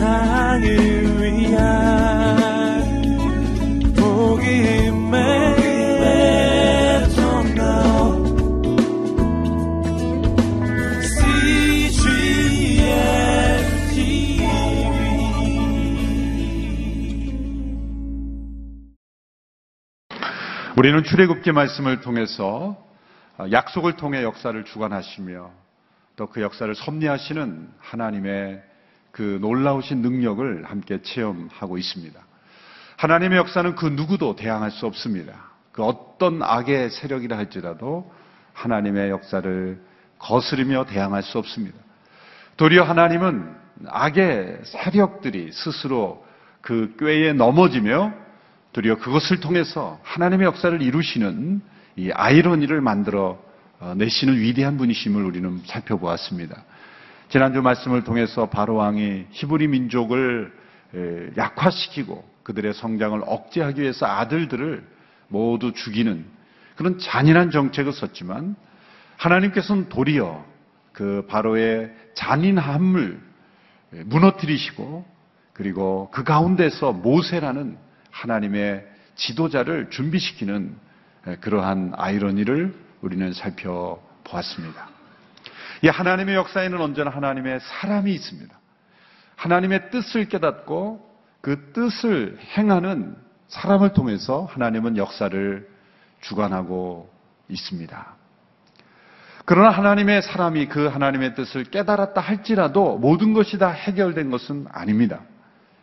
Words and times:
세상을 0.00 0.62
위한 1.20 2.80
복음의 3.94 5.20
우리는 20.78 21.04
출애굽기 21.04 21.52
말씀을 21.52 22.00
통해서 22.00 22.82
약속을 23.52 23.98
통해 23.98 24.22
역사를 24.22 24.64
주관하시며 24.64 25.50
또 26.16 26.26
그 26.26 26.40
역사를 26.40 26.74
섭리하시는 26.74 27.68
하나님의 27.78 28.69
그 29.12 29.38
놀라우신 29.40 30.02
능력을 30.02 30.64
함께 30.64 31.02
체험하고 31.02 31.78
있습니다. 31.78 32.20
하나님의 32.96 33.38
역사는 33.38 33.74
그 33.76 33.86
누구도 33.86 34.36
대항할 34.36 34.70
수 34.70 34.86
없습니다. 34.86 35.50
그 35.72 35.82
어떤 35.82 36.42
악의 36.42 36.90
세력이라 36.90 37.36
할지라도 37.36 38.12
하나님의 38.52 39.10
역사를 39.10 39.80
거스르며 40.18 40.84
대항할 40.84 41.22
수 41.22 41.38
없습니다. 41.38 41.78
도리어 42.56 42.84
하나님은 42.84 43.54
악의 43.88 44.60
세력들이 44.64 45.50
스스로 45.52 46.24
그 46.60 46.94
꾀에 46.98 47.32
넘어지며 47.32 48.12
도리어 48.72 48.98
그것을 48.98 49.40
통해서 49.40 49.98
하나님의 50.02 50.46
역사를 50.46 50.80
이루시는 50.80 51.62
이 51.96 52.10
아이러니를 52.12 52.80
만들어 52.80 53.38
어, 53.80 53.94
내시는 53.96 54.38
위대한 54.38 54.76
분이심을 54.76 55.24
우리는 55.24 55.62
살펴보았습니다. 55.64 56.64
지난주 57.30 57.62
말씀을 57.62 58.02
통해서 58.02 58.50
바로 58.50 58.74
왕이 58.74 59.26
히브리 59.30 59.68
민족을 59.68 60.52
에, 60.94 61.30
약화시키고 61.36 62.28
그들의 62.42 62.74
성장을 62.74 63.22
억제하기 63.24 63.80
위해서 63.80 64.06
아들들을 64.06 64.84
모두 65.28 65.72
죽이는 65.72 66.26
그런 66.74 66.98
잔인한 66.98 67.52
정책을 67.52 67.92
썼지만 67.92 68.56
하나님께서는 69.16 69.88
도리어 69.88 70.44
그 70.92 71.24
바로의 71.28 71.94
잔인함을 72.14 73.20
무너뜨리시고 74.06 75.06
그리고 75.52 76.10
그 76.10 76.24
가운데서 76.24 76.92
모세라는 76.92 77.76
하나님의 78.10 78.84
지도자를 79.14 79.90
준비시키는 79.90 80.76
그러한 81.40 81.92
아이러니를 81.94 82.74
우리는 83.02 83.32
살펴보았습니다. 83.32 84.99
이 85.82 85.88
하나님의 85.88 86.34
역사에는 86.34 86.80
언제나 86.80 87.10
하나님의 87.10 87.60
사람이 87.60 88.12
있습니다. 88.12 88.54
하나님의 89.36 89.90
뜻을 89.90 90.26
깨닫고 90.28 91.08
그 91.40 91.72
뜻을 91.72 92.38
행하는 92.56 93.16
사람을 93.48 93.94
통해서 93.94 94.46
하나님은 94.50 94.96
역사를 94.96 95.68
주관하고 96.20 97.10
있습니다. 97.48 98.14
그러나 99.46 99.70
하나님의 99.70 100.22
사람이 100.22 100.66
그 100.66 100.86
하나님의 100.86 101.34
뜻을 101.34 101.64
깨달았다 101.64 102.20
할지라도 102.20 102.98
모든 102.98 103.32
것이 103.32 103.58
다 103.58 103.70
해결된 103.70 104.30
것은 104.30 104.66
아닙니다. 104.70 105.20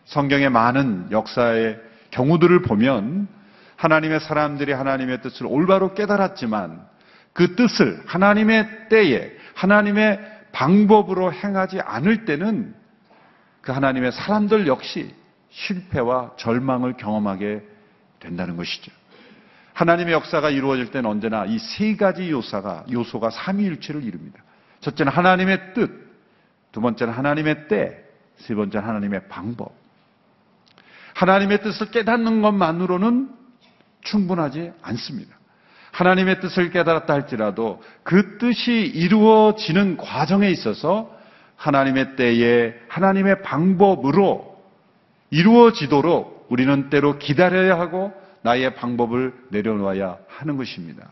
성경의 0.05 0.49
많은 0.49 1.07
역사의 1.11 1.77
경우들을 2.11 2.61
보면 2.61 3.27
하나님의 3.75 4.21
사람들이 4.21 4.71
하나님의 4.71 5.21
뜻을 5.21 5.47
올바로 5.47 5.93
깨달았지만 5.95 6.85
그 7.33 7.55
뜻을 7.55 8.01
하나님의 8.05 8.89
때에 8.89 9.36
하나님의 9.57 10.19
방법으로 10.51 11.33
행하지 11.33 11.81
않을 11.81 12.25
때는 12.25 12.75
그 13.61 13.71
하나님의 13.71 14.11
사람들 14.11 14.67
역시 14.67 15.13
실패와 15.49 16.33
절망을 16.37 16.93
경험하게 16.97 17.63
된다는 18.19 18.55
것이죠. 18.55 18.91
하나님의 19.73 20.13
역사가 20.13 20.49
이루어질 20.51 20.91
때는 20.91 21.09
언제나 21.09 21.45
이 21.45 21.57
세 21.59 21.95
가지 21.95 22.29
요소가, 22.31 22.85
요소가 22.91 23.29
삼위일체를 23.31 24.03
이룹니다. 24.03 24.43
첫째는 24.81 25.11
하나님의 25.11 25.73
뜻, 25.73 25.91
두 26.71 26.81
번째는 26.81 27.13
하나님의 27.13 27.67
때, 27.67 28.03
세 28.37 28.53
번째는 28.53 28.87
하나님의 28.87 29.27
방법. 29.27 29.73
하나님의 31.15 31.63
뜻을 31.63 31.89
깨닫는 31.89 32.43
것만으로는 32.43 33.31
충분하지 34.01 34.71
않습니다. 34.83 35.36
하나님의 35.97 36.41
뜻을 36.41 36.69
깨달았다 36.69 37.11
할지라도 37.11 37.81
그 38.03 38.37
뜻이 38.37 38.71
이루어지는 38.71 39.97
과정에 39.97 40.47
있어서 40.51 41.11
하나님의 41.55 42.15
때에 42.15 42.75
하나님의 42.87 43.41
방법으로 43.41 44.61
이루어지도록 45.31 46.45
우리는 46.49 46.91
때로 46.91 47.17
기다려야 47.17 47.79
하고 47.79 48.13
나의 48.43 48.75
방법을 48.75 49.33
내려놓아야 49.49 50.19
하는 50.27 50.55
것입니다. 50.57 51.07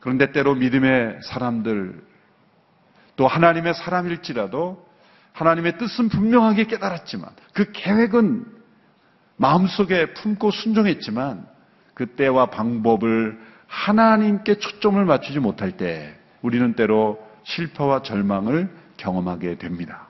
그런데 0.00 0.32
때로 0.32 0.56
믿음의 0.56 1.20
사람들 1.22 2.02
또 3.14 3.28
하나님의 3.28 3.74
사람일지라도 3.74 4.84
하나님의 5.32 5.78
뜻은 5.78 6.08
분명하게 6.08 6.64
깨달았지만 6.64 7.30
그 7.52 7.70
계획은 7.70 8.46
마음속에 9.36 10.12
품고 10.14 10.50
순종했지만 10.50 11.46
그 11.94 12.06
때와 12.06 12.46
방법을 12.46 13.38
하나님께 13.70 14.56
초점을 14.56 15.02
맞추지 15.02 15.38
못할 15.38 15.70
때 15.76 16.12
우리는 16.42 16.74
때로 16.74 17.24
실패와 17.44 18.02
절망을 18.02 18.68
경험하게 18.96 19.58
됩니다. 19.58 20.08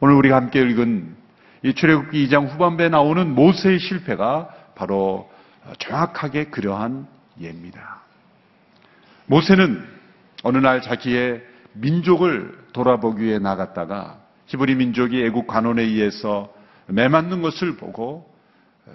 오늘 0.00 0.14
우리가 0.14 0.36
함께 0.36 0.60
읽은 0.60 1.16
이 1.64 1.74
출애굽기 1.74 2.28
2장 2.28 2.48
후반부에 2.48 2.88
나오는 2.88 3.34
모세의 3.34 3.80
실패가 3.80 4.50
바로 4.76 5.28
정확하게 5.78 6.44
그러한 6.44 7.08
예입니다. 7.40 8.02
모세는 9.26 9.84
어느 10.44 10.58
날 10.58 10.80
자기의 10.80 11.42
민족을 11.72 12.56
돌아보기 12.72 13.24
위해 13.24 13.40
나갔다가 13.40 14.20
히브리 14.46 14.76
민족이 14.76 15.24
애국 15.24 15.48
관원에 15.48 15.82
의해서 15.82 16.54
매맞는 16.86 17.42
것을 17.42 17.76
보고 17.76 18.32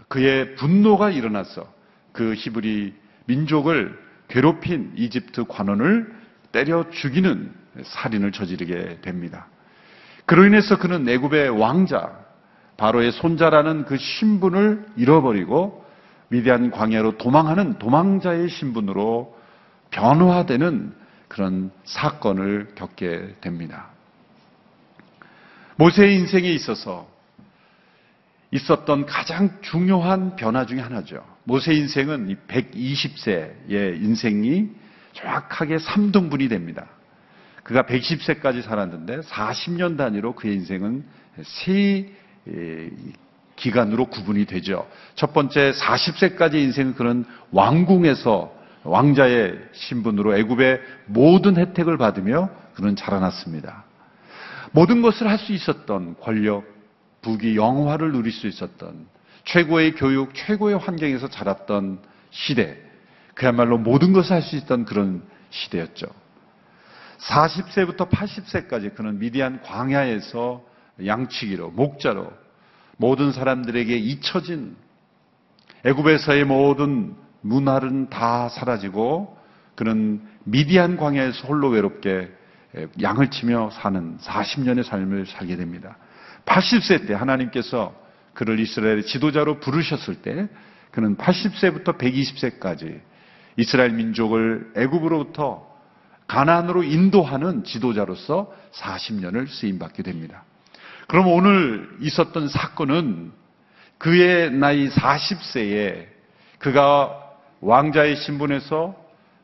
그의 0.07 0.55
분노가 0.55 1.09
일어나서 1.09 1.67
그 2.13 2.33
히브리 2.35 3.01
민족을 3.25 3.97
괴롭힌 4.27 4.93
이집트 4.95 5.45
관원을 5.45 6.13
때려 6.51 6.89
죽이는 6.89 7.53
살인을 7.83 8.31
저지르게 8.31 8.99
됩니다. 9.01 9.47
그로 10.25 10.45
인해서 10.45 10.77
그는 10.77 11.07
애굽의 11.07 11.49
왕자 11.49 12.19
바로의 12.77 13.11
손자라는 13.11 13.85
그 13.85 13.97
신분을 13.97 14.85
잃어버리고 14.95 15.85
미디안 16.29 16.71
광야로 16.71 17.17
도망하는 17.17 17.77
도망자의 17.77 18.49
신분으로 18.49 19.37
변화되는 19.91 20.95
그런 21.27 21.71
사건을 21.83 22.69
겪게 22.75 23.35
됩니다. 23.41 23.89
모세의 25.75 26.15
인생에 26.15 26.49
있어서 26.51 27.09
있었던 28.51 29.05
가장 29.05 29.59
중요한 29.61 30.35
변화 30.35 30.65
중의 30.65 30.83
하나죠. 30.83 31.23
모세 31.43 31.73
인생은 31.73 32.37
120세의 32.47 34.01
인생이 34.03 34.69
정확하게 35.13 35.77
3등분이 35.77 36.49
됩니다. 36.49 36.87
그가 37.63 37.83
110세까지 37.83 38.61
살았는데 38.63 39.21
40년 39.21 39.97
단위로 39.97 40.35
그의 40.35 40.55
인생은 40.55 41.03
세 41.43 42.09
기간으로 43.55 44.05
구분이 44.05 44.45
되죠. 44.45 44.87
첫 45.15 45.33
번째 45.33 45.71
40세까지 45.71 46.55
인생은 46.55 46.95
그는 46.95 47.25
왕궁에서 47.51 48.61
왕자의 48.83 49.59
신분으로 49.73 50.35
애굽의 50.37 50.81
모든 51.05 51.57
혜택을 51.57 51.97
받으며 51.97 52.49
그는 52.73 52.95
자라났습니다. 52.95 53.85
모든 54.71 55.01
것을 55.01 55.27
할 55.27 55.37
수 55.37 55.53
있었던 55.53 56.15
권력, 56.19 56.65
부귀, 57.21 57.55
영화를 57.55 58.11
누릴 58.11 58.31
수 58.31 58.47
있었던 58.47 59.05
최고의 59.45 59.95
교육, 59.95 60.33
최고의 60.35 60.77
환경에서 60.77 61.27
자랐던 61.29 61.99
시대, 62.29 62.77
그야말로 63.33 63.77
모든 63.77 64.13
것을 64.13 64.33
할 64.33 64.41
수 64.41 64.55
있던 64.55 64.85
그런 64.85 65.23
시대였죠. 65.49 66.07
40세부터 67.19 68.09
80세까지 68.09 68.95
그는 68.95 69.19
미디안 69.19 69.61
광야에서 69.61 70.63
양치기로, 71.05 71.71
목자로 71.71 72.31
모든 72.97 73.31
사람들에게 73.31 73.95
잊혀진 73.95 74.75
애굽에서의 75.83 76.45
모든 76.45 77.15
문화는 77.41 78.09
다 78.09 78.49
사라지고 78.49 79.37
그는 79.75 80.21
미디안 80.43 80.97
광야에서 80.97 81.47
홀로 81.47 81.69
외롭게 81.69 82.31
양을 83.01 83.31
치며 83.31 83.69
사는 83.71 84.17
40년의 84.19 84.83
삶을 84.83 85.25
살게 85.25 85.55
됩니다. 85.55 85.97
80세 86.45 87.07
때 87.07 87.13
하나님께서 87.13 87.93
그를 88.33 88.59
이스라엘의 88.59 89.05
지도자로 89.05 89.59
부르셨을 89.59 90.21
때 90.21 90.47
그는 90.91 91.17
80세부터 91.17 91.97
120세까지 91.97 93.01
이스라엘 93.57 93.91
민족을 93.91 94.71
애굽으로부터 94.75 95.69
가나안으로 96.27 96.83
인도하는 96.83 97.63
지도자로서 97.63 98.53
40년을 98.73 99.49
쓰임 99.49 99.79
받게 99.79 100.03
됩니다. 100.03 100.43
그럼 101.07 101.27
오늘 101.27 101.89
있었던 101.99 102.47
사건은 102.47 103.33
그의 103.97 104.51
나이 104.51 104.87
40세에 104.89 106.07
그가 106.59 107.21
왕자의 107.59 108.15
신분에서 108.15 108.95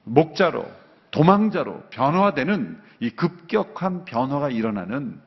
목자로 0.05 0.65
도망자로 1.11 1.83
변화되는 1.89 2.79
이 3.01 3.09
급격한 3.11 4.05
변화가 4.05 4.49
일어나는 4.49 5.19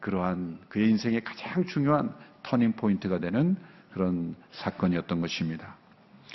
그러한 0.00 0.58
그의 0.68 0.90
인생의 0.90 1.22
가장 1.24 1.66
중요한 1.66 2.14
터닝 2.42 2.72
포인트가 2.72 3.18
되는 3.18 3.56
그런 3.92 4.34
사건이었던 4.52 5.20
것입니다. 5.20 5.76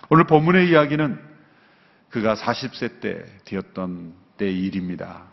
오늘 0.09 0.25
본문의 0.25 0.69
이야기는 0.69 1.19
그가 2.09 2.36
40세 2.36 3.01
때 3.01 3.25
되었던 3.45 4.13
때의 4.38 4.59
일입니다. 4.59 5.24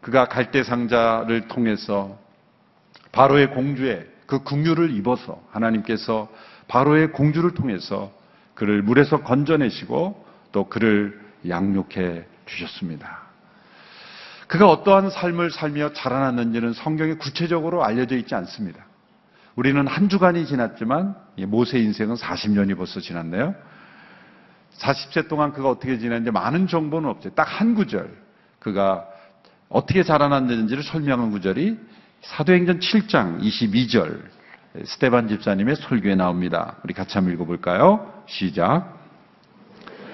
그가 0.00 0.28
갈대 0.28 0.62
상자를 0.62 1.48
통해서 1.48 2.18
바로의 3.12 3.50
공주의 3.50 4.06
그 4.26 4.42
궁유를 4.42 4.90
입어서 4.92 5.42
하나님께서 5.50 6.28
바로의 6.68 7.12
공주를 7.12 7.52
통해서 7.52 8.12
그를 8.54 8.82
물에서 8.82 9.22
건져내시고 9.22 10.26
또 10.52 10.68
그를 10.68 11.20
양육해 11.48 12.24
주셨습니다. 12.46 13.22
그가 14.46 14.68
어떠한 14.68 15.10
삶을 15.10 15.50
살며 15.50 15.92
자라났는지는 15.92 16.72
성경에 16.72 17.14
구체적으로 17.14 17.84
알려져 17.84 18.16
있지 18.16 18.34
않습니다. 18.34 18.84
우리는 19.60 19.86
한 19.86 20.08
주간이 20.08 20.46
지났지만 20.46 21.14
모세 21.48 21.78
인생은 21.80 22.14
40년이 22.14 22.78
벌써 22.78 22.98
지났네요. 22.98 23.54
40세 24.78 25.28
동안 25.28 25.52
그가 25.52 25.68
어떻게 25.68 25.98
지냈는지 25.98 26.30
많은 26.30 26.66
정보는 26.66 27.10
없어요. 27.10 27.34
딱 27.34 27.46
한 27.60 27.74
구절. 27.74 28.10
그가 28.58 29.04
어떻게 29.68 30.02
자라났는지를 30.02 30.82
설명한 30.82 31.30
구절이 31.30 31.78
사도행전 32.22 32.78
7장 32.78 33.42
22절 33.42 34.22
스테반 34.86 35.28
집사님의 35.28 35.76
설교에 35.76 36.14
나옵니다. 36.14 36.76
우리 36.82 36.94
같이 36.94 37.18
한번 37.18 37.34
읽어볼까요? 37.34 38.24
시작. 38.28 38.98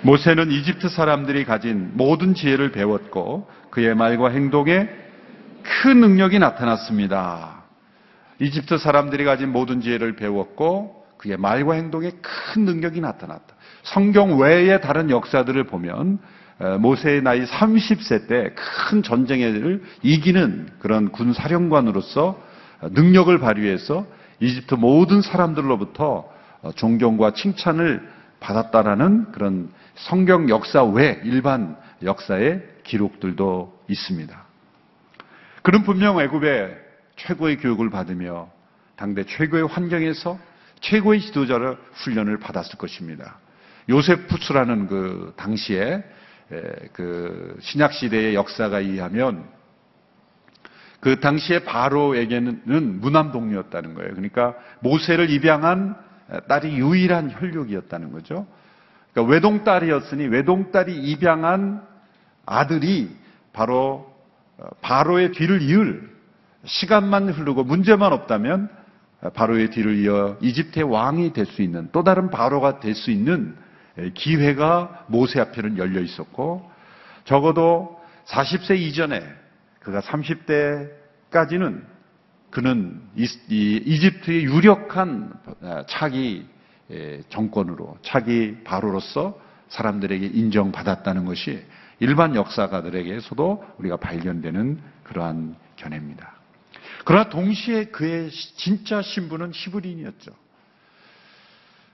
모세는 0.02 0.50
이집트 0.50 0.88
사람들이 0.88 1.44
가진 1.44 1.92
모든 1.94 2.34
지혜를 2.34 2.72
배웠고 2.72 3.48
그의 3.70 3.94
말과 3.94 4.30
행동에 4.30 4.88
큰 5.62 6.00
능력이 6.00 6.40
나타났습니다. 6.40 7.55
이집트 8.38 8.78
사람들이 8.78 9.24
가진 9.24 9.50
모든 9.50 9.80
지혜를 9.80 10.16
배웠고 10.16 11.04
그의 11.18 11.36
말과 11.36 11.74
행동에 11.74 12.10
큰 12.22 12.64
능력이 12.64 13.00
나타났다. 13.00 13.54
성경 13.82 14.38
외의 14.38 14.80
다른 14.80 15.10
역사들을 15.10 15.64
보면 15.64 16.18
모세의 16.80 17.22
나이 17.22 17.44
30세 17.44 18.28
때 18.28 18.54
큰 18.88 19.02
전쟁을 19.02 19.82
이기는 20.02 20.68
그런 20.78 21.10
군 21.12 21.32
사령관으로서 21.32 22.40
능력을 22.82 23.36
발휘해서 23.38 24.06
이집트 24.40 24.74
모든 24.74 25.22
사람들로부터 25.22 26.30
존경과 26.74 27.32
칭찬을 27.32 28.06
받았다라는 28.40 29.32
그런 29.32 29.70
성경 29.94 30.48
역사 30.50 30.84
외 30.84 31.20
일반 31.24 31.76
역사의 32.02 32.62
기록들도 32.84 33.80
있습니다. 33.88 34.44
그는 35.62 35.82
분명 35.84 36.20
애굽의 36.20 36.85
최고의 37.16 37.58
교육을 37.58 37.90
받으며 37.90 38.50
당대 38.96 39.24
최고의 39.24 39.66
환경에서 39.66 40.38
최고의 40.80 41.20
지도자를 41.20 41.76
훈련을 41.92 42.38
받았을 42.38 42.78
것입니다. 42.78 43.38
요세푸스라는 43.88 44.86
그 44.88 45.32
당시에 45.36 46.04
그 46.92 47.56
신약 47.60 47.92
시대의 47.92 48.34
역사가 48.34 48.80
이해하면 48.80 49.48
그 51.00 51.20
당시에 51.20 51.60
바로에게는 51.60 53.00
무남 53.00 53.32
동료였다는 53.32 53.94
거예요. 53.94 54.10
그러니까 54.10 54.54
모세를 54.80 55.30
입양한 55.30 55.96
딸이 56.48 56.76
유일한 56.76 57.30
혈육이었다는 57.30 58.12
거죠. 58.12 58.46
그러니까 59.12 59.32
외동딸이었으니 59.32 60.26
외동딸이 60.26 60.94
입양한 60.94 61.86
아들이 62.44 63.14
바로 63.52 64.14
어, 64.58 64.68
바로의 64.80 65.32
뒤를 65.32 65.62
이을 65.62 66.15
시간만 66.66 67.28
흐르고 67.30 67.64
문제만 67.64 68.12
없다면 68.12 68.68
바로의 69.34 69.70
뒤를 69.70 69.96
이어 69.98 70.36
이집트의 70.40 70.84
왕이 70.84 71.32
될 71.32 71.46
수 71.46 71.62
있는 71.62 71.88
또 71.92 72.04
다른 72.04 72.30
바로가 72.30 72.80
될 72.80 72.94
수 72.94 73.10
있는 73.10 73.56
기회가 74.14 75.06
모세 75.08 75.40
앞에는 75.40 75.78
열려 75.78 76.00
있었고 76.00 76.70
적어도 77.24 77.98
40세 78.26 78.78
이전에 78.78 79.22
그가 79.80 80.00
30대까지는 80.00 81.82
그는 82.50 83.00
이집트의 83.16 84.44
유력한 84.44 85.32
차기 85.88 86.46
정권으로 87.28 87.96
차기 88.02 88.62
바로로서 88.64 89.38
사람들에게 89.68 90.26
인정받았다는 90.26 91.24
것이 91.24 91.64
일반 91.98 92.34
역사가들에게서도 92.34 93.64
우리가 93.78 93.96
발견되는 93.96 94.80
그러한 95.04 95.56
견해입니다. 95.76 96.35
그러나 97.06 97.28
동시에 97.28 97.84
그의 97.84 98.30
진짜 98.56 99.00
신분은 99.00 99.52
히브리인이었죠. 99.54 100.32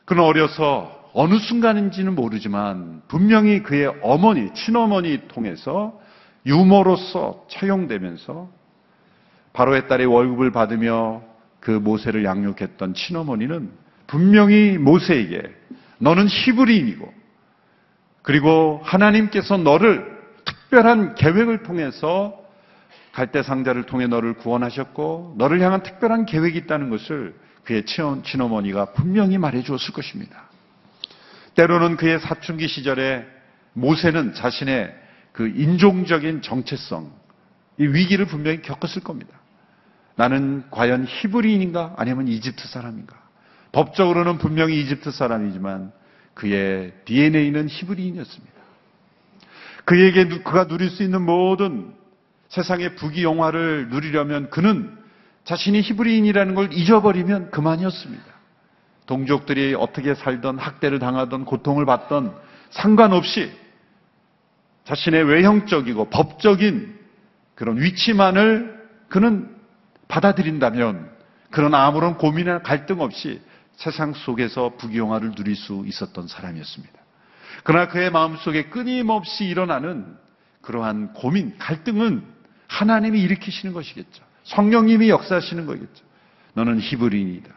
그는 0.06 0.24
어려서 0.24 1.10
어느 1.12 1.38
순간인지는 1.38 2.14
모르지만 2.14 3.02
분명히 3.08 3.62
그의 3.62 3.92
어머니, 4.00 4.54
친어머니 4.54 5.28
통해서 5.28 6.00
유모로서 6.46 7.44
채용되면서 7.50 8.48
바로의 9.52 9.86
딸의 9.86 10.06
월급을 10.06 10.50
받으며 10.50 11.22
그 11.60 11.70
모세를 11.70 12.24
양육했던 12.24 12.94
친어머니는 12.94 13.70
분명히 14.06 14.78
모세에게 14.78 15.42
너는 15.98 16.26
히브리인이고 16.26 17.12
그리고 18.22 18.80
하나님께서 18.82 19.58
너를 19.58 20.10
특별한 20.46 21.16
계획을 21.16 21.64
통해서 21.64 22.41
갈대 23.12 23.42
상자를 23.42 23.84
통해 23.84 24.06
너를 24.06 24.34
구원하셨고 24.34 25.34
너를 25.36 25.60
향한 25.60 25.82
특별한 25.82 26.26
계획이 26.26 26.58
있다는 26.60 26.90
것을 26.90 27.34
그의 27.64 27.84
친어머니가 27.84 28.92
분명히 28.92 29.38
말해 29.38 29.62
주었을 29.62 29.94
것입니다. 29.94 30.48
때로는 31.54 31.96
그의 31.96 32.18
사춘기 32.20 32.66
시절에 32.66 33.26
모세는 33.74 34.34
자신의 34.34 34.94
그 35.32 35.48
인종적인 35.48 36.42
정체성, 36.42 37.12
이 37.78 37.86
위기를 37.86 38.26
분명히 38.26 38.62
겪었을 38.62 39.02
겁니다. 39.02 39.38
나는 40.16 40.64
과연 40.70 41.06
히브리인인가 41.06 41.94
아니면 41.96 42.28
이집트 42.28 42.68
사람인가? 42.68 43.20
법적으로는 43.72 44.38
분명히 44.38 44.80
이집트 44.80 45.10
사람이지만 45.10 45.92
그의 46.34 46.92
DNA는 47.04 47.68
히브리인이었습니다. 47.68 48.52
그에게 49.84 50.28
그가 50.28 50.66
누릴 50.66 50.90
수 50.90 51.02
있는 51.02 51.22
모든 51.22 51.94
세상의 52.52 52.96
부귀영화를 52.96 53.88
누리려면 53.88 54.50
그는 54.50 54.94
자신이 55.44 55.80
히브리인이라는 55.80 56.54
걸 56.54 56.72
잊어버리면 56.72 57.50
그만이었습니다. 57.50 58.24
동족들이 59.06 59.74
어떻게 59.74 60.14
살던 60.14 60.58
학대를 60.58 60.98
당하던 60.98 61.46
고통을 61.46 61.86
받던 61.86 62.34
상관없이 62.70 63.50
자신의 64.84 65.24
외형적이고 65.24 66.10
법적인 66.10 66.98
그런 67.54 67.80
위치만을 67.80 68.86
그는 69.08 69.54
받아들인다면 70.08 71.10
그런 71.50 71.74
아무런 71.74 72.18
고민이나 72.18 72.60
갈등 72.60 73.00
없이 73.00 73.40
세상 73.76 74.12
속에서 74.12 74.76
부귀영화를 74.76 75.34
누릴 75.34 75.56
수 75.56 75.84
있었던 75.86 76.28
사람이었습니다. 76.28 77.00
그러나 77.64 77.88
그의 77.88 78.10
마음속에 78.10 78.64
끊임없이 78.64 79.44
일어나는 79.44 80.16
그러한 80.60 81.14
고민, 81.14 81.56
갈등은 81.58 82.41
하나님이 82.72 83.20
일으키시는 83.20 83.74
것이겠죠. 83.74 84.24
성령님이 84.44 85.10
역사하시는 85.10 85.66
거겠죠. 85.66 86.04
너는 86.54 86.80
히브리인이다. 86.80 87.50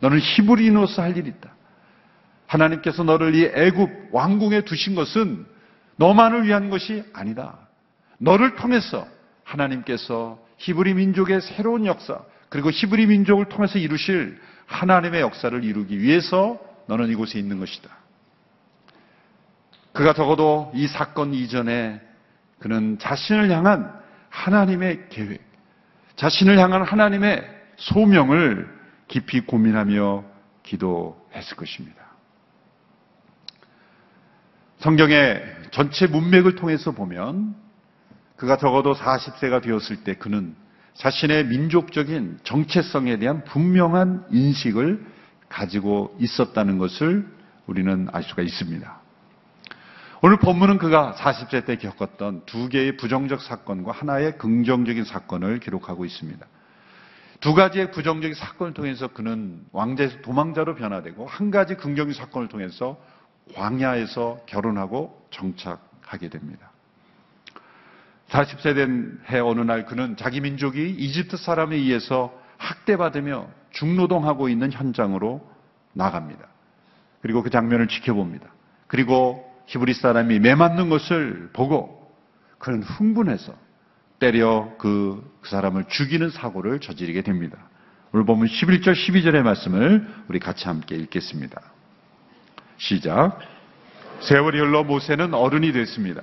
너는 0.00 0.18
히브리인으로서 0.18 1.02
할 1.02 1.16
일이 1.16 1.28
있다. 1.28 1.54
하나님께서 2.46 3.02
너를 3.02 3.34
이 3.34 3.44
애굽 3.44 4.08
왕궁에 4.12 4.62
두신 4.62 4.94
것은 4.94 5.46
너만을 5.96 6.46
위한 6.46 6.70
것이 6.70 7.04
아니다. 7.12 7.58
너를 8.18 8.56
통해서 8.56 9.06
하나님께서 9.44 10.38
히브리 10.56 10.94
민족의 10.94 11.42
새로운 11.42 11.84
역사, 11.84 12.20
그리고 12.48 12.70
히브리 12.70 13.06
민족을 13.06 13.50
통해서 13.50 13.78
이루실 13.78 14.40
하나님의 14.66 15.20
역사를 15.20 15.64
이루기 15.64 16.00
위해서 16.00 16.58
너는 16.86 17.10
이곳에 17.10 17.38
있는 17.38 17.58
것이다. 17.58 17.90
그가 19.92 20.14
적어도 20.14 20.72
이 20.74 20.86
사건 20.86 21.34
이전에 21.34 22.00
그는 22.58 22.98
자신을 22.98 23.50
향한 23.50 24.05
하나님의 24.36 25.08
계획, 25.08 25.40
자신을 26.16 26.58
향한 26.58 26.82
하나님의 26.82 27.42
소명을 27.76 28.68
깊이 29.08 29.40
고민하며 29.40 30.24
기도했을 30.62 31.56
것입니다. 31.56 31.96
성경의 34.78 35.42
전체 35.70 36.06
문맥을 36.06 36.54
통해서 36.56 36.92
보면 36.92 37.54
그가 38.36 38.58
적어도 38.58 38.94
40세가 38.94 39.62
되었을 39.62 40.04
때 40.04 40.14
그는 40.14 40.54
자신의 40.94 41.46
민족적인 41.46 42.40
정체성에 42.42 43.18
대한 43.18 43.42
분명한 43.44 44.26
인식을 44.30 45.04
가지고 45.48 46.14
있었다는 46.20 46.78
것을 46.78 47.26
우리는 47.66 48.08
알 48.12 48.22
수가 48.22 48.42
있습니다. 48.42 49.05
오늘 50.22 50.38
본문은 50.38 50.78
그가 50.78 51.14
40세 51.18 51.66
때 51.66 51.76
겪었던 51.76 52.46
두 52.46 52.68
개의 52.68 52.96
부정적 52.96 53.42
사건과 53.42 53.92
하나의 53.92 54.38
긍정적인 54.38 55.04
사건을 55.04 55.60
기록하고 55.60 56.04
있습니다. 56.04 56.46
두 57.40 57.54
가지의 57.54 57.90
부정적인 57.90 58.34
사건을 58.34 58.72
통해서 58.72 59.08
그는 59.08 59.62
왕자에서 59.72 60.22
도망자로 60.22 60.74
변화되고 60.74 61.26
한 61.26 61.50
가지 61.50 61.74
긍정적인 61.74 62.14
사건을 62.14 62.48
통해서 62.48 62.98
광야에서 63.54 64.40
결혼하고 64.46 65.26
정착하게 65.30 66.30
됩니다. 66.30 66.70
40세 68.28 68.74
된 68.74 69.20
해 69.28 69.38
어느 69.38 69.60
날 69.60 69.84
그는 69.84 70.16
자기 70.16 70.40
민족이 70.40 70.90
이집트 70.90 71.36
사람에 71.36 71.76
의해서 71.76 72.32
학대받으며 72.56 73.48
중노동하고 73.70 74.48
있는 74.48 74.72
현장으로 74.72 75.46
나갑니다. 75.92 76.46
그리고 77.20 77.42
그 77.42 77.50
장면을 77.50 77.86
지켜봅니다. 77.88 78.46
그리고 78.86 79.44
히브리 79.66 79.94
사람이 79.94 80.38
매맞는 80.40 80.88
것을 80.88 81.50
보고 81.52 82.12
그는 82.58 82.82
흥분해서 82.82 83.52
때려 84.18 84.72
그, 84.78 85.22
그 85.42 85.50
사람을 85.50 85.84
죽이는 85.88 86.30
사고를 86.30 86.80
저지르게 86.80 87.22
됩니다. 87.22 87.58
오늘 88.12 88.24
보면 88.24 88.46
11절 88.46 88.92
12절의 88.94 89.42
말씀을 89.42 90.06
우리 90.28 90.38
같이 90.38 90.66
함께 90.66 90.96
읽겠습니다. 90.96 91.60
시작. 92.78 93.38
세월이 94.20 94.58
흘러 94.58 94.84
모세는 94.84 95.34
어른이 95.34 95.72
됐습니다. 95.72 96.22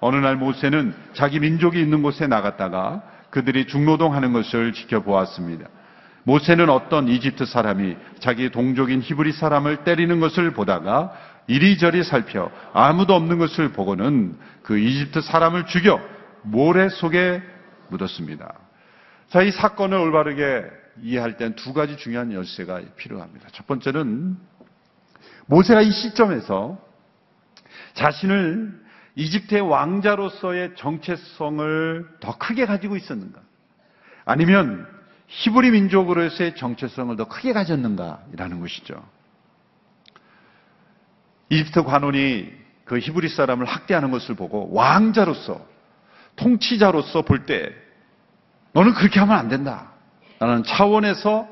어느 0.00 0.16
날 0.16 0.36
모세는 0.36 0.94
자기 1.12 1.40
민족이 1.40 1.80
있는 1.80 2.02
곳에 2.02 2.26
나갔다가 2.26 3.02
그들이 3.30 3.66
중노동하는 3.66 4.32
것을 4.32 4.72
지켜보았습니다. 4.72 5.68
모세는 6.24 6.68
어떤 6.68 7.08
이집트 7.08 7.46
사람이 7.46 7.96
자기 8.18 8.50
동족인 8.50 9.00
히브리 9.00 9.32
사람을 9.32 9.84
때리는 9.84 10.20
것을 10.20 10.52
보다가 10.52 11.12
이리저리 11.50 12.04
살펴 12.04 12.48
아무도 12.72 13.12
없는 13.14 13.38
것을 13.38 13.72
보고는 13.72 14.38
그 14.62 14.78
이집트 14.78 15.20
사람을 15.20 15.66
죽여 15.66 16.00
모래 16.42 16.88
속에 16.88 17.42
묻었습니다. 17.88 18.54
자, 19.30 19.42
이 19.42 19.50
사건을 19.50 19.98
올바르게 19.98 20.64
이해할 21.02 21.36
땐 21.36 21.56
두 21.56 21.72
가지 21.72 21.96
중요한 21.96 22.32
열쇠가 22.32 22.82
필요합니다. 22.96 23.48
첫 23.50 23.66
번째는 23.66 24.36
모세가 25.46 25.82
이 25.82 25.90
시점에서 25.90 26.78
자신을 27.94 28.80
이집트의 29.16 29.62
왕자로서의 29.62 30.76
정체성을 30.76 32.06
더 32.20 32.38
크게 32.38 32.64
가지고 32.66 32.96
있었는가? 32.96 33.40
아니면 34.24 34.86
히브리 35.26 35.72
민족으로서의 35.72 36.54
정체성을 36.54 37.16
더 37.16 37.24
크게 37.26 37.52
가졌는가라는 37.52 38.60
것이죠. 38.60 39.04
이집트 41.50 41.82
관원이 41.82 42.50
그 42.84 42.98
히브리 42.98 43.28
사람을 43.28 43.66
학대하는 43.66 44.10
것을 44.10 44.34
보고 44.34 44.72
왕자로서 44.72 45.60
통치자로서 46.36 47.22
볼 47.22 47.44
때 47.44 47.70
너는 48.72 48.94
그렇게 48.94 49.18
하면 49.20 49.36
안 49.36 49.48
된다. 49.48 49.90
라는 50.38 50.62
차원에서 50.62 51.46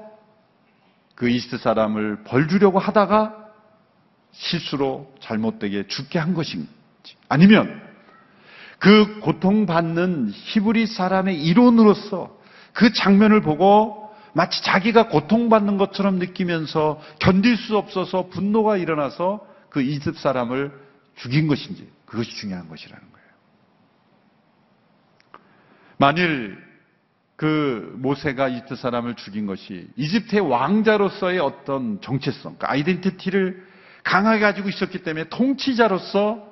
그 1.15 1.29
이집트 1.29 1.59
사람을 1.59 2.23
벌 2.25 2.49
주려고 2.49 2.79
하다가 2.79 3.35
실수로 4.33 5.13
잘못되게 5.21 5.89
죽게 5.89 6.19
한 6.19 6.33
것인지 6.33 6.69
아니면 7.29 7.83
그 8.79 9.19
고통받는 9.21 10.31
히브리 10.33 10.87
사람의 10.87 11.43
이론으로서 11.43 12.39
그 12.73 12.93
장면을 12.93 13.41
보고 13.41 14.09
마치 14.33 14.63
자기가 14.63 15.09
고통받는 15.09 15.79
것처럼 15.79 16.21
느끼면서 16.21 17.01
견딜 17.19 17.57
수 17.57 17.77
없어서 17.77 18.29
분노가 18.29 18.77
일어나서 18.77 19.45
그 19.71 19.81
이집트 19.81 20.19
사람을 20.19 20.73
죽인 21.17 21.49
것인지 21.49 21.91
그것이 22.07 22.31
중요한 22.37 22.69
것이라는 22.69 23.05
거예요. 23.13 23.29
만일 25.99 26.69
그 27.37 27.95
모세가 27.99 28.49
이집트 28.49 28.77
사람을 28.77 29.15
죽인 29.15 29.47
것이 29.47 29.89
이집트의 29.97 30.41
왕자로서의 30.49 31.39
어떤 31.39 32.01
정체성, 32.01 32.57
그 32.59 32.67
아이덴티티를 32.67 33.67
강하게 34.03 34.41
가지고 34.41 34.69
있었기 34.69 35.03
때문에 35.03 35.29
통치자로서 35.29 36.47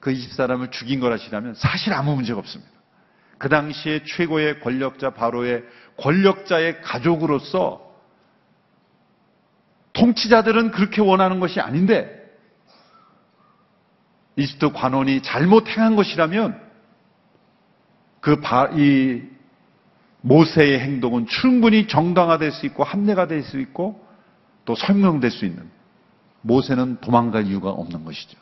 그 0.00 0.12
이집트 0.12 0.34
사람을 0.34 0.70
죽인 0.70 1.00
거라시라면 1.00 1.54
사실 1.54 1.92
아무 1.92 2.14
문제가 2.14 2.38
없습니다. 2.38 2.72
그 3.38 3.48
당시에 3.48 4.04
최고의 4.04 4.60
권력자 4.60 5.10
바로의 5.10 5.64
권력자의 5.96 6.80
가족으로서 6.82 7.82
통치자들은 9.92 10.70
그렇게 10.70 11.00
원하는 11.00 11.40
것이 11.40 11.60
아닌데 11.60 12.23
이집트 14.36 14.72
관원이 14.72 15.22
잘못 15.22 15.68
행한 15.68 15.96
것이라면 15.96 16.60
그이 18.20 19.22
모세의 20.22 20.80
행동은 20.80 21.26
충분히 21.26 21.86
정당화될 21.86 22.50
수 22.50 22.66
있고 22.66 22.82
합리가 22.82 23.26
될 23.26 23.42
수 23.42 23.60
있고 23.60 24.02
또 24.64 24.74
설명될 24.74 25.30
수 25.30 25.44
있는 25.44 25.68
모세는 26.40 27.00
도망갈 27.00 27.46
이유가 27.46 27.70
없는 27.70 28.04
것이죠. 28.04 28.38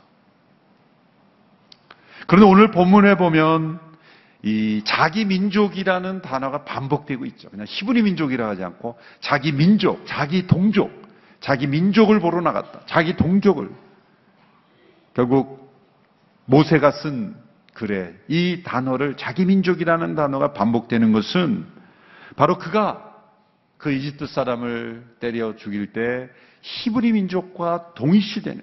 그런데 2.27 2.49
오늘 2.49 2.71
본문에 2.71 3.17
보면 3.17 3.81
이 4.45 4.83
자기 4.85 5.25
민족이라는 5.25 6.23
단어가 6.23 6.65
반복되고 6.65 7.25
있죠. 7.27 7.51
그냥 7.51 7.67
히브리 7.69 8.03
민족이라 8.03 8.49
하지 8.49 8.65
않고 8.65 8.97
자기 9.21 9.53
민족, 9.53 10.05
자기 10.07 10.47
동족, 10.47 10.91
자기 11.41 11.67
민족을 11.67 12.21
보러 12.21 12.41
나갔다. 12.41 12.81
자기 12.87 13.17
동족을 13.17 13.71
결국 15.15 15.62
모세가 16.47 16.91
쓴 16.93 17.37
그래. 17.75 18.15
이 18.29 18.63
단어를 18.65 19.17
자기 19.17 19.45
민족이라는 19.45 20.15
단어가 20.15 20.53
반복되는 20.53 21.13
것은 21.13 21.67
바로 22.37 22.59
그가 22.59 23.13
그 23.79 23.91
이집트 23.93 24.27
사람을 24.27 25.17
때려 25.21 25.57
죽일 25.57 25.93
때 25.93 26.29
히브리 26.61 27.13
민족과 27.13 27.95
동일시되는 27.95 28.63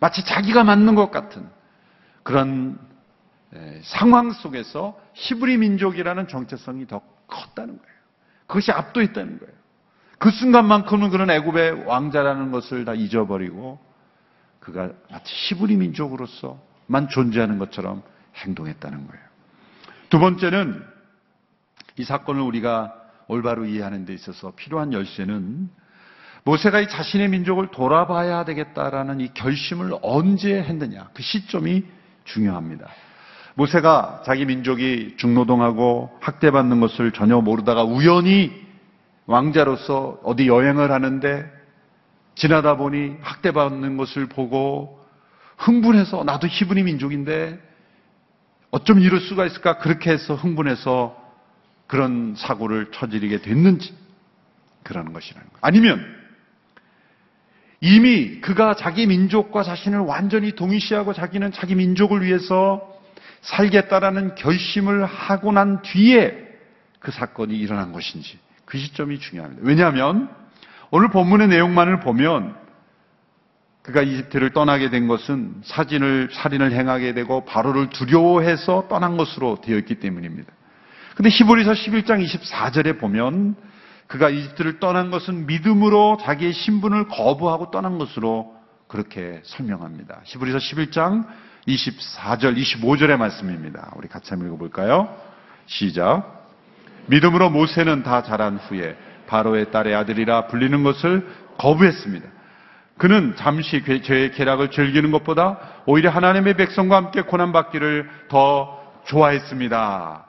마치 0.00 0.24
자기가 0.24 0.64
맞는 0.64 0.94
것 0.94 1.10
같은 1.10 1.48
그런 2.22 2.78
상황 3.82 4.32
속에서 4.32 4.98
히브리 5.14 5.58
민족이라는 5.58 6.28
정체성이 6.28 6.86
더 6.86 7.00
컸다는 7.26 7.78
거예요. 7.78 7.98
그것이 8.46 8.72
압도했다는 8.72 9.38
거예요. 9.38 9.52
그 10.18 10.30
순간만큼은 10.30 11.10
그런 11.10 11.30
애굽의 11.30 11.84
왕자라는 11.84 12.50
것을 12.50 12.84
다 12.84 12.94
잊어버리고 12.94 13.78
그가 14.58 14.90
마치 15.10 15.32
히브리 15.32 15.76
민족으로서 15.76 16.60
만 16.88 17.08
존재하는 17.08 17.58
것처럼 17.58 18.02
행동했다는 18.34 19.06
거예요. 19.06 19.22
두 20.10 20.18
번째는 20.18 20.82
이 21.98 22.04
사건을 22.04 22.40
우리가 22.40 22.94
올바로 23.28 23.66
이해하는 23.66 24.06
데 24.06 24.14
있어서 24.14 24.52
필요한 24.56 24.92
열쇠는 24.92 25.68
모세가 26.44 26.80
이 26.80 26.88
자신의 26.88 27.28
민족을 27.28 27.70
돌아봐야 27.70 28.44
되겠다라는 28.44 29.20
이 29.20 29.34
결심을 29.34 29.92
언제 30.00 30.54
했느냐. 30.54 31.10
그 31.12 31.22
시점이 31.22 31.84
중요합니다. 32.24 32.88
모세가 33.54 34.22
자기 34.24 34.46
민족이 34.46 35.16
중노동하고 35.18 36.16
학대받는 36.20 36.80
것을 36.80 37.12
전혀 37.12 37.40
모르다가 37.40 37.84
우연히 37.84 38.52
왕자로서 39.26 40.20
어디 40.24 40.48
여행을 40.48 40.90
하는데 40.90 41.44
지나다 42.34 42.76
보니 42.76 43.16
학대받는 43.20 43.96
것을 43.96 44.26
보고 44.26 44.97
흥분해서 45.58 46.24
나도 46.24 46.46
히브리 46.46 46.84
민족인데 46.84 47.58
어쩜 48.70 49.00
이럴 49.00 49.20
수가 49.20 49.46
있을까 49.46 49.78
그렇게 49.78 50.10
해서 50.10 50.34
흥분해서 50.34 51.16
그런 51.86 52.34
사고를 52.36 52.90
저지르게 52.92 53.40
됐는지 53.40 53.94
그러는 54.82 55.12
것이라는 55.12 55.48
거. 55.48 55.58
아니면 55.60 56.04
이미 57.80 58.40
그가 58.40 58.74
자기 58.74 59.06
민족과 59.06 59.62
자신을 59.62 60.00
완전히 60.00 60.52
동일시하고 60.52 61.12
자기는 61.12 61.52
자기 61.52 61.74
민족을 61.74 62.22
위해서 62.22 62.82
살겠다라는 63.42 64.34
결심을 64.34 65.06
하고 65.06 65.52
난 65.52 65.82
뒤에 65.82 66.46
그 66.98 67.12
사건이 67.12 67.56
일어난 67.56 67.92
것인지 67.92 68.38
그 68.64 68.78
시점이 68.78 69.20
중요합니다. 69.20 69.62
왜냐하면 69.64 70.28
오늘 70.90 71.08
본문의 71.08 71.48
내용만을 71.48 72.00
보면 72.00 72.67
그가 73.88 74.02
이집트를 74.02 74.50
떠나게 74.50 74.90
된 74.90 75.08
것은 75.08 75.62
사진을 75.64 76.28
살인을 76.30 76.72
행하게 76.72 77.14
되고 77.14 77.46
바로를 77.46 77.88
두려워해서 77.88 78.86
떠난 78.90 79.16
것으로 79.16 79.62
되어 79.62 79.78
있기 79.78 79.94
때문입니다. 79.94 80.52
근데 81.14 81.30
히브리서 81.30 81.72
11장 81.72 82.22
24절에 82.22 83.00
보면 83.00 83.56
그가 84.06 84.28
이집트를 84.28 84.78
떠난 84.78 85.10
것은 85.10 85.46
믿음으로 85.46 86.18
자기의 86.20 86.52
신분을 86.52 87.08
거부하고 87.08 87.70
떠난 87.70 87.96
것으로 87.96 88.54
그렇게 88.88 89.40
설명합니다. 89.44 90.20
히브리서 90.24 90.58
11장 90.58 91.26
24절, 91.66 92.58
25절의 92.58 93.16
말씀입니다. 93.16 93.94
우리 93.96 94.06
같이 94.06 94.28
한번 94.30 94.48
읽어볼까요? 94.48 95.16
시작. 95.64 96.46
믿음으로 97.06 97.48
모세는 97.48 98.02
다 98.02 98.22
자란 98.22 98.58
후에 98.58 98.98
바로의 99.28 99.70
딸의 99.70 99.94
아들이라 99.94 100.48
불리는 100.48 100.82
것을 100.82 101.26
거부했습니다. 101.56 102.37
그는 102.98 103.34
잠시 103.36 103.82
죄의 104.02 104.32
쾌락을 104.32 104.70
즐기는 104.70 105.10
것보다 105.12 105.58
오히려 105.86 106.10
하나님의 106.10 106.54
백성과 106.54 106.96
함께 106.96 107.22
고난받기를 107.22 108.10
더 108.28 108.82
좋아했습니다. 109.04 110.26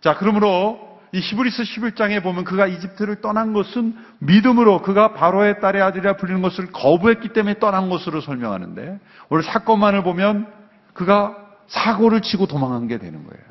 자, 0.00 0.14
그러므로 0.18 0.98
이 1.12 1.20
히브리스 1.20 1.62
11장에 1.62 2.22
보면 2.22 2.44
그가 2.44 2.66
이집트를 2.66 3.20
떠난 3.20 3.52
것은 3.52 3.96
믿음으로 4.18 4.82
그가 4.82 5.14
바로의 5.14 5.60
딸의 5.60 5.80
아들이라 5.82 6.16
불리는 6.16 6.42
것을 6.42 6.72
거부했기 6.72 7.28
때문에 7.28 7.58
떠난 7.58 7.88
것으로 7.88 8.20
설명하는데 8.20 8.98
오늘 9.28 9.44
사건만을 9.44 10.02
보면 10.02 10.46
그가 10.94 11.36
사고를 11.68 12.22
치고 12.22 12.46
도망한 12.46 12.88
게 12.88 12.98
되는 12.98 13.24
거예요. 13.24 13.44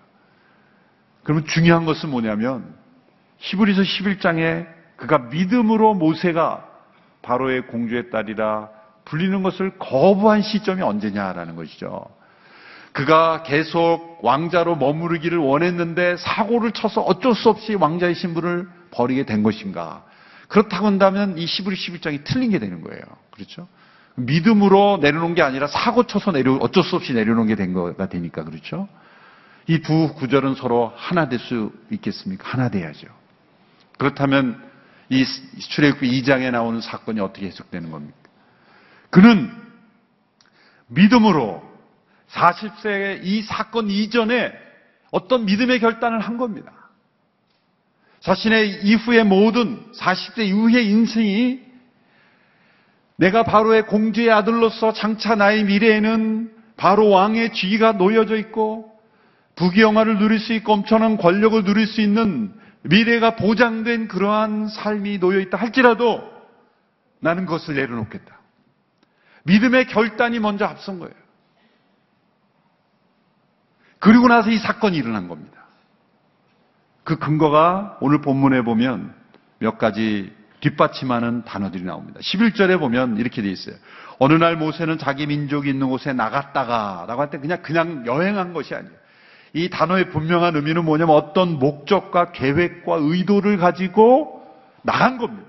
그러면 1.23 1.45
중요한 1.45 1.85
것은 1.85 2.09
뭐냐면 2.09 2.73
히브리서 3.37 3.81
11장에 3.81 4.67
그가 4.97 5.17
믿음으로 5.17 5.93
모세가 5.93 6.74
바로의 7.25 7.67
공주의 7.67 8.09
딸이라 8.11 8.69
불리는 9.05 9.43
것을 9.43 9.77
거부한 9.79 10.41
시점이 10.41 10.81
언제냐라는 10.81 11.55
것이죠. 11.55 12.05
그가 12.93 13.43
계속 13.43 14.19
왕자로 14.23 14.77
머무르기를 14.77 15.37
원했는데 15.37 16.17
사고를 16.17 16.71
쳐서 16.71 17.01
어쩔 17.01 17.35
수 17.35 17.49
없이 17.49 17.75
왕자의 17.75 18.15
신분을 18.15 18.69
버리게 18.91 19.25
된 19.25 19.43
것인가? 19.43 20.05
그렇다고 20.47 20.85
한다면 20.85 21.37
이 21.37 21.45
시브리 21.45 21.75
11장이 21.75 22.23
틀린 22.23 22.51
게 22.51 22.59
되는 22.59 22.81
거예요. 22.81 23.01
그렇죠? 23.31 23.67
믿음으로 24.15 24.99
내려놓은 25.01 25.35
게 25.35 25.41
아니라 25.41 25.67
사고 25.67 26.03
쳐서 26.07 26.31
내려 26.31 26.53
어쩔 26.61 26.83
수 26.83 26.95
없이 26.95 27.11
내려놓은 27.13 27.47
게 27.47 27.55
된 27.55 27.73
거가 27.73 28.07
되니까 28.07 28.43
그렇죠? 28.45 28.87
이 29.67 29.81
두 29.81 30.13
구절은 30.13 30.55
서로 30.55 30.93
하나 30.95 31.27
될 31.27 31.39
수 31.39 31.71
있겠습니까? 31.91 32.47
하나 32.47 32.69
돼야죠. 32.69 33.07
그렇다면 33.97 34.63
이 35.09 35.23
출애굽기 35.59 36.21
2장에 36.21 36.51
나오는 36.51 36.81
사건이 36.81 37.19
어떻게 37.19 37.47
해석되는 37.47 37.91
겁니까? 37.91 38.17
그는 39.09 39.51
믿음으로 40.87 41.63
40세의 42.29 43.19
이 43.23 43.41
사건 43.43 43.89
이전에 43.89 44.51
어떤 45.11 45.45
믿음의 45.45 45.79
결단을 45.79 46.19
한 46.19 46.37
겁니다. 46.37 46.71
자신의 48.21 48.83
이후의 48.83 49.23
모든 49.23 49.79
40대 49.93 50.39
이후의 50.47 50.89
인생이 50.89 51.59
내가 53.17 53.43
바로의 53.43 53.85
공주의 53.85 54.31
아들로서 54.31 54.93
장차 54.93 55.35
나의 55.35 55.63
미래에는 55.65 56.51
바로 56.75 57.09
왕의 57.09 57.53
지위가 57.53 57.93
놓여져 57.93 58.35
있고 58.37 58.91
부귀영화를 59.55 60.17
누릴 60.17 60.39
수 60.39 60.53
있고 60.53 60.73
엄청난 60.73 61.17
권력을 61.17 61.63
누릴 61.63 61.87
수 61.87 62.01
있는 62.01 62.53
미래가 62.85 63.35
보장된 63.35 64.07
그러한 64.07 64.67
삶이 64.67 65.19
놓여 65.19 65.39
있다 65.39 65.57
할지라도 65.57 66.23
나는 67.19 67.45
그것을 67.45 67.75
내려놓겠다. 67.75 68.39
믿음의 69.43 69.87
결단이 69.87 70.39
먼저 70.39 70.65
앞선 70.65 70.99
거예요. 70.99 71.13
그리고 73.99 74.27
나서 74.27 74.49
이 74.51 74.57
사건이 74.57 74.97
일어난 74.97 75.27
겁니다. 75.27 75.65
그 77.03 77.17
근거가 77.17 77.97
오늘 78.01 78.21
본문에 78.21 78.61
보면 78.61 79.13
몇 79.59 79.77
가지 79.77 80.33
뒷받침하는 80.59 81.43
단어들이 81.43 81.83
나옵니다. 81.83 82.19
11절에 82.21 82.79
보면 82.79 83.17
이렇게 83.17 83.41
돼 83.41 83.49
있어요. 83.49 83.75
어느 84.19 84.33
날 84.33 84.55
모세는 84.57 84.97
자기 84.97 85.27
민족이 85.27 85.69
있는 85.69 85.89
곳에 85.89 86.13
나갔다가 86.13 87.05
라고 87.07 87.21
할 87.21 87.29
때 87.29 87.39
그냥 87.39 87.61
그냥 87.61 88.05
여행한 88.05 88.53
것이 88.53 88.73
아니에요. 88.73 89.04
이 89.55 89.69
단어의 89.69 90.09
분명한 90.09 90.57
의미는 90.57 90.83
뭐냐면 90.83 91.15
어떤 91.15 91.57
목적과 91.59 92.33
계획과 92.33 92.97
의도를 92.99 93.55
가지고 93.55 94.45
나간 94.81 95.17
겁니다. 95.17 95.47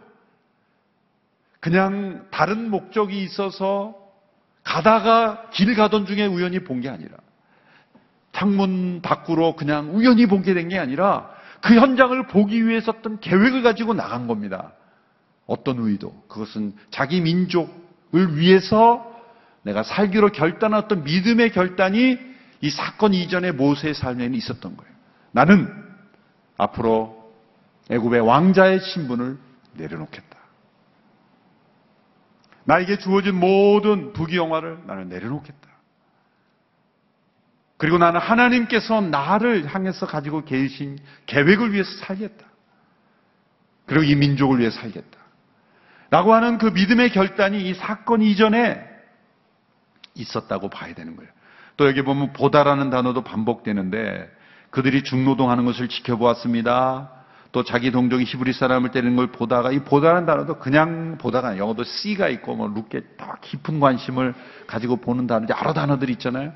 그냥 1.59 2.25
다른 2.31 2.71
목적이 2.71 3.25
있어서 3.25 3.97
가다가 4.63 5.51
길 5.51 5.75
가던 5.75 6.07
중에 6.07 6.25
우연히 6.27 6.61
본 6.61 6.81
게 6.81 6.89
아니라 6.89 7.17
창문 8.33 9.01
밖으로 9.03 9.57
그냥 9.57 9.91
우연히 9.93 10.27
보게 10.27 10.55
된 10.55 10.69
게 10.69 10.79
아니라 10.79 11.29
그 11.61 11.75
현장을 11.75 12.29
보기 12.29 12.65
위해서 12.65 12.93
어떤 12.97 13.19
계획을 13.19 13.63
가지고 13.63 13.93
나간 13.95 14.29
겁니다. 14.29 14.73
어떤 15.47 15.79
의도? 15.81 16.13
그것은 16.29 16.75
자기 16.91 17.21
민족을 17.21 18.37
위해서 18.39 19.05
내가 19.63 19.83
살기로 19.83 20.31
결단한 20.31 20.85
어떤 20.85 21.03
믿음의 21.03 21.51
결단이 21.51 22.36
이 22.61 22.71
사건 22.71 23.15
이전의 23.15 23.53
모세의 23.53 23.95
삶에는 23.95 24.35
있었던 24.35 24.77
거예요. 24.77 24.93
나는 25.33 25.69
앞으로 26.57 27.33
애굽의 27.91 28.21
왕자의 28.21 28.81
신분을 28.81 29.39
내려놓겠다. 29.75 30.37
나에게 32.65 32.99
주어진 32.99 33.37
모든 33.37 34.13
부귀영화를 34.13 34.87
나는 34.87 35.09
내려놓겠다. 35.09 35.67
그리고 37.77 37.99
나는 37.99 38.21
하나님께서 38.21 39.01
나를 39.03 39.73
향해서 39.73 40.07
가지고 40.07 40.45
계신 40.45 40.99
계획을 41.27 41.73
위해서 41.73 41.91
살겠다. 41.99 42.47
그리고 43.85 44.05
이 44.05 44.15
민족을 44.17 44.59
위해 44.59 44.71
살겠다. 44.71 45.19
라고 46.11 46.35
하는 46.35 46.59
그 46.59 46.67
믿음의 46.67 47.11
결단이 47.11 47.69
이 47.69 47.75
사건 47.75 48.23
이전에 48.23 48.83
있었다고 50.15 50.71
봐야 50.71 50.95
되는 50.95 51.17
거예요. 51.17 51.31
또 51.77 51.87
여기 51.87 52.03
보면 52.03 52.33
보다라는 52.33 52.91
단어도 52.91 53.23
반복되는데 53.23 54.31
그들이 54.71 55.03
중노동하는 55.05 55.65
것을 55.65 55.89
지켜보았습니다. 55.89 57.11
또 57.53 57.65
자기 57.65 57.91
동족이 57.91 58.25
히브리 58.25 58.53
사람을 58.53 58.91
때리는 58.91 59.17
걸 59.17 59.29
보다가 59.29 59.73
이 59.73 59.79
보다라는 59.79 60.27
단어도 60.27 60.59
그냥 60.59 61.17
보다가 61.19 61.57
영어도 61.59 61.85
C가 61.85 62.29
있고 62.29 62.55
뭐 62.55 62.69
룩게 62.69 63.03
더 63.17 63.35
깊은 63.41 63.81
관심을 63.81 64.35
가지고 64.67 64.97
보는 64.97 65.27
단어 65.27 65.47
여러 65.49 65.73
단어들이 65.73 66.13
있잖아요. 66.13 66.53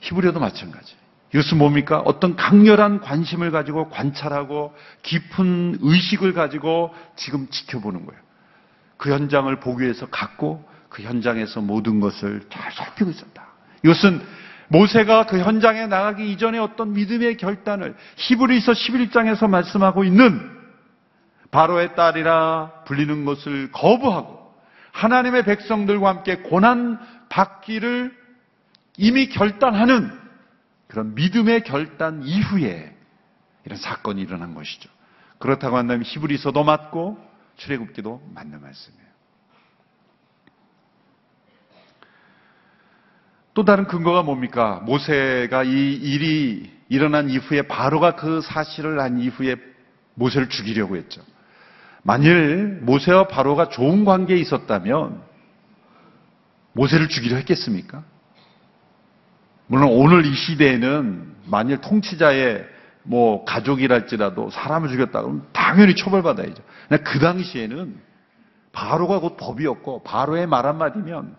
히브리어도 0.00 0.40
마찬가지. 0.40 0.96
이것은 1.32 1.58
뭡니까? 1.58 2.00
어떤 2.04 2.36
강렬한 2.36 3.00
관심을 3.00 3.50
가지고 3.50 3.88
관찰하고 3.88 4.74
깊은 5.02 5.78
의식을 5.80 6.32
가지고 6.32 6.94
지금 7.16 7.48
지켜보는 7.48 8.06
거예요. 8.06 8.20
그 8.96 9.10
현장을 9.10 9.58
보기 9.58 9.82
위해서 9.82 10.06
갔고 10.06 10.64
그 10.88 11.02
현장에서 11.02 11.60
모든 11.60 11.98
것을 11.98 12.42
잘 12.50 12.70
살피고 12.72 13.10
있었다. 13.10 13.33
이것은 13.84 14.20
모세가 14.68 15.26
그 15.26 15.38
현장에 15.38 15.86
나가기 15.86 16.32
이전에 16.32 16.58
어떤 16.58 16.94
믿음의 16.94 17.36
결단을 17.36 17.94
히브리서 18.16 18.72
11장에서 18.72 19.48
말씀하고 19.48 20.04
있는 20.04 20.50
바로의 21.50 21.94
딸이라 21.94 22.84
불리는 22.86 23.24
것을 23.24 23.70
거부하고 23.70 24.52
하나님의 24.92 25.44
백성들과 25.44 26.08
함께 26.08 26.36
고난 26.36 26.98
받기를 27.28 28.16
이미 28.96 29.28
결단하는 29.28 30.10
그런 30.88 31.14
믿음의 31.14 31.64
결단 31.64 32.22
이후에 32.24 32.96
이런 33.64 33.78
사건이 33.78 34.22
일어난 34.22 34.54
것이죠. 34.54 34.88
그렇다고 35.38 35.76
한다면 35.76 36.04
히브리서도 36.04 36.64
맞고 36.64 37.18
출애굽기도 37.56 38.30
맞는 38.34 38.60
말씀이에요. 38.60 39.03
또 43.54 43.64
다른 43.64 43.86
근거가 43.86 44.22
뭡니까? 44.22 44.82
모세가 44.84 45.62
이 45.62 45.94
일이 45.94 46.70
일어난 46.88 47.30
이후에 47.30 47.62
바로가 47.62 48.16
그 48.16 48.40
사실을 48.40 49.00
한 49.00 49.18
이후에 49.20 49.56
모세를 50.14 50.48
죽이려고 50.48 50.96
했죠. 50.96 51.22
만일 52.02 52.80
모세와 52.82 53.28
바로가 53.28 53.68
좋은 53.68 54.04
관계에 54.04 54.36
있었다면 54.38 55.22
모세를 56.72 57.08
죽이려 57.08 57.36
했겠습니까? 57.36 58.02
물론 59.68 59.90
오늘 59.92 60.26
이 60.26 60.34
시대에는 60.34 61.34
만일 61.46 61.80
통치자의 61.80 62.66
뭐 63.04 63.44
가족이랄지라도 63.44 64.50
사람을 64.50 64.88
죽였다 64.88 65.22
그러면 65.22 65.46
당연히 65.52 65.94
처벌받아야죠. 65.94 66.62
그 67.04 67.18
당시에는 67.20 67.96
바로가 68.72 69.20
곧 69.20 69.36
법이었고 69.36 70.02
바로의 70.02 70.46
말 70.46 70.66
한마디면 70.66 71.36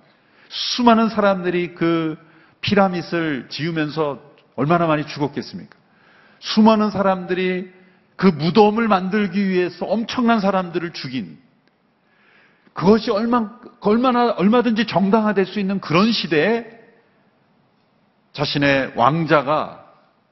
수많은 0.49 1.09
사람들이 1.09 1.75
그 1.75 2.17
피라밋을 2.61 3.47
지으면서 3.49 4.21
얼마나 4.55 4.87
많이 4.87 5.05
죽었겠습니까? 5.05 5.75
수많은 6.39 6.91
사람들이 6.91 7.71
그 8.15 8.27
무덤을 8.27 8.87
만들기 8.87 9.49
위해서 9.49 9.85
엄청난 9.85 10.39
사람들을 10.39 10.93
죽인 10.93 11.37
그것이 12.73 13.09
얼마, 13.09 13.49
얼마나, 13.79 14.31
얼마든지 14.31 14.85
정당화될 14.85 15.45
수 15.45 15.59
있는 15.59 15.79
그런 15.79 16.11
시대에 16.11 16.65
자신의 18.33 18.93
왕자가 18.95 19.85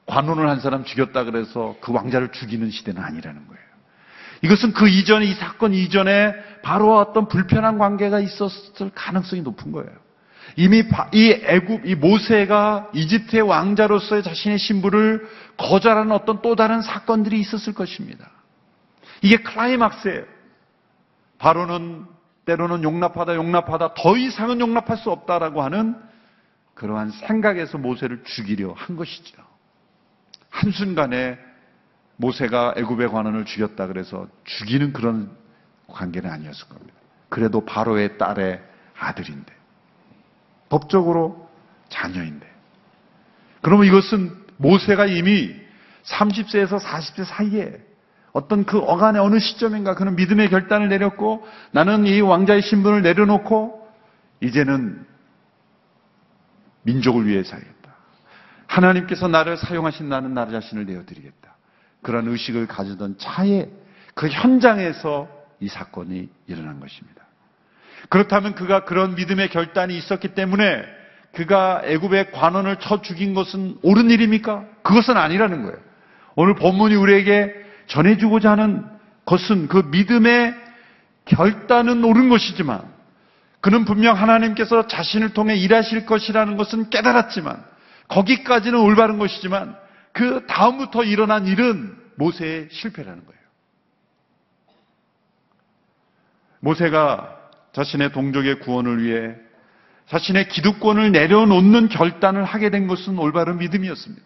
관원을 0.06 0.48
한 0.48 0.60
사람 0.60 0.84
죽였다 0.84 1.24
그래서 1.24 1.74
그 1.80 1.92
왕자를 1.92 2.32
죽이는 2.32 2.70
시대는 2.70 3.02
아니라는 3.02 3.46
거예요. 3.46 3.64
이것은 4.42 4.74
그 4.74 4.88
이전에, 4.88 5.24
이 5.24 5.32
사건 5.32 5.72
이전에 5.72 6.34
바로 6.62 6.98
어떤 6.98 7.28
불편한 7.28 7.78
관계가 7.78 8.20
있었을 8.20 8.90
가능성이 8.94 9.40
높은 9.40 9.72
거예요. 9.72 10.03
이미 10.56 10.84
이 11.12 11.30
애굽 11.44 11.86
이 11.86 11.94
모세가 11.94 12.90
이집트의 12.92 13.42
왕자로서의 13.42 14.22
자신의 14.22 14.58
신부를 14.58 15.28
거절하는 15.56 16.12
어떤 16.12 16.42
또 16.42 16.54
다른 16.54 16.82
사건들이 16.82 17.40
있었을 17.40 17.72
것입니다. 17.74 18.30
이게 19.22 19.36
클라이막스예요. 19.38 20.24
바로는 21.38 22.06
때로는 22.44 22.82
용납하다 22.82 23.36
용납하다 23.36 23.94
더 23.94 24.16
이상은 24.16 24.60
용납할 24.60 24.98
수 24.98 25.10
없다라고 25.10 25.62
하는 25.62 25.96
그러한 26.74 27.10
생각에서 27.10 27.78
모세를 27.78 28.22
죽이려 28.24 28.74
한 28.76 28.96
것이죠. 28.96 29.42
한순간에 30.50 31.38
모세가 32.16 32.74
애굽의 32.76 33.08
관원을 33.08 33.44
죽였다 33.44 33.86
그래서 33.86 34.28
죽이는 34.44 34.92
그런 34.92 35.30
관계는 35.88 36.30
아니었을 36.30 36.68
겁니다. 36.68 36.94
그래도 37.28 37.64
바로의 37.64 38.18
딸의 38.18 38.62
아들인데 38.98 39.52
법적으로 40.68 41.48
자녀인데 41.88 42.46
그러면 43.62 43.86
이것은 43.86 44.30
모세가 44.56 45.06
이미 45.06 45.54
30세에서 46.04 46.78
40세 46.78 47.24
사이에 47.24 47.80
어떤 48.32 48.64
그 48.64 48.78
어간의 48.78 49.22
어느 49.22 49.38
시점인가 49.38 49.94
그는 49.94 50.16
믿음의 50.16 50.50
결단을 50.50 50.88
내렸고 50.88 51.46
나는 51.70 52.06
이 52.06 52.20
왕자의 52.20 52.62
신분을 52.62 53.02
내려놓고 53.02 53.88
이제는 54.40 55.06
민족을 56.82 57.26
위해 57.26 57.42
살겠다. 57.42 57.94
하나님께서 58.66 59.28
나를 59.28 59.56
사용하신 59.56 60.08
나는 60.08 60.34
나 60.34 60.48
자신을 60.48 60.84
내어드리겠다. 60.84 61.54
그런 62.02 62.28
의식을 62.28 62.66
가지던 62.66 63.18
차에 63.18 63.70
그 64.14 64.28
현장에서 64.28 65.28
이 65.60 65.68
사건이 65.68 66.28
일어난 66.46 66.80
것입니다. 66.80 67.23
그렇다면 68.08 68.54
그가 68.54 68.84
그런 68.84 69.14
믿음의 69.14 69.48
결단이 69.48 69.96
있었기 69.96 70.28
때문에 70.28 70.84
그가 71.32 71.82
애굽의 71.84 72.32
관원을 72.32 72.76
쳐 72.76 73.02
죽인 73.02 73.34
것은 73.34 73.76
옳은 73.82 74.10
일입니까? 74.10 74.64
그것은 74.82 75.16
아니라는 75.16 75.62
거예요. 75.64 75.76
오늘 76.36 76.54
본문이 76.54 76.94
우리에게 76.94 77.52
전해주고자 77.86 78.52
하는 78.52 78.84
것은 79.24 79.68
그 79.68 79.78
믿음의 79.90 80.54
결단은 81.24 82.04
옳은 82.04 82.28
것이지만 82.28 82.82
그는 83.60 83.84
분명 83.84 84.16
하나님께서 84.16 84.86
자신을 84.86 85.32
통해 85.32 85.56
일하실 85.56 86.06
것이라는 86.06 86.56
것은 86.56 86.90
깨달았지만 86.90 87.64
거기까지는 88.08 88.78
올바른 88.78 89.18
것이지만 89.18 89.76
그 90.12 90.44
다음부터 90.46 91.02
일어난 91.04 91.46
일은 91.46 91.96
모세의 92.16 92.68
실패라는 92.70 93.24
거예요. 93.24 93.40
모세가 96.60 97.43
자신의 97.74 98.12
동족의 98.12 98.60
구원을 98.60 99.02
위해 99.02 99.34
자신의 100.06 100.48
기득권을 100.48 101.12
내려놓는 101.12 101.88
결단을 101.88 102.44
하게 102.44 102.70
된 102.70 102.86
것은 102.86 103.18
올바른 103.18 103.58
믿음이었습니다. 103.58 104.22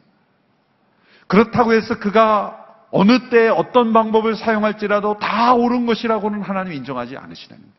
그렇다고 1.26 1.72
해서 1.72 1.98
그가 1.98 2.66
어느 2.90 3.28
때 3.28 3.48
어떤 3.48 3.92
방법을 3.92 4.34
사용할지라도 4.36 5.18
다 5.18 5.54
옳은 5.54 5.86
것이라고는 5.86 6.42
하나님 6.42 6.72
인정하지 6.72 7.16
않으시는 7.16 7.58
거예요. 7.58 7.72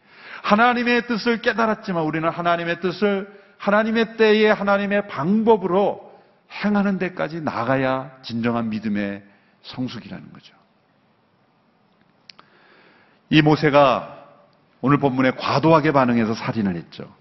하나님의 0.44 1.08
뜻을 1.08 1.42
깨달았지만 1.42 2.04
우리는 2.04 2.28
하나님의 2.30 2.80
뜻을 2.80 3.28
하나님의 3.58 4.18
때에 4.18 4.50
하나님의 4.50 5.08
방법으로 5.08 6.10
행하는 6.64 6.98
데까지 6.98 7.42
나가야 7.42 8.12
진정한 8.24 8.70
믿음의 8.70 9.24
성숙이라는 9.64 10.32
거죠. 10.32 10.54
이 13.30 13.42
모세가 13.42 14.19
오늘 14.82 14.98
본문에 14.98 15.32
과도하게 15.32 15.92
반응해서 15.92 16.34
살인을 16.34 16.76
했죠. 16.76 17.14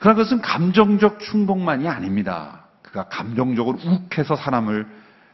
그러나 0.00 0.16
그것은 0.16 0.40
감정적 0.40 1.20
충동만이 1.20 1.88
아닙니다. 1.88 2.64
그가 2.82 3.04
감정적으로 3.08 3.78
욱해서 3.84 4.36
사람을 4.36 4.86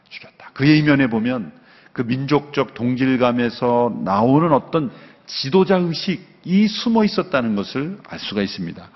죽였다. 0.09 0.51
그의 0.53 0.79
이면에 0.79 1.07
보면 1.07 1.51
그 1.93 2.01
민족적 2.01 2.73
동질감에서 2.73 4.01
나오는 4.03 4.51
어떤 4.51 4.91
지도자 5.25 5.77
의식이 5.77 6.67
숨어 6.67 7.03
있었다는 7.05 7.55
것을 7.55 7.99
알 8.07 8.19
수가 8.19 8.41
있습니다. 8.41 8.89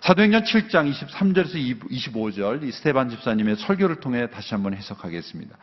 사도행전 0.00 0.44
7장 0.44 0.92
23절에서 0.92 1.90
25절 1.90 2.62
이 2.62 2.72
스테반 2.72 3.10
집사님의 3.10 3.56
설교를 3.56 3.96
통해 3.96 4.28
다시 4.30 4.54
한번 4.54 4.74
해석하겠습니다. 4.74 5.56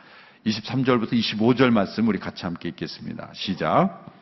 23절부터 0.46 1.12
25절 1.12 1.70
말씀 1.70 2.06
우리 2.08 2.18
같이 2.18 2.44
함께 2.44 2.68
읽겠습니다. 2.68 3.30
시작. 3.34 4.15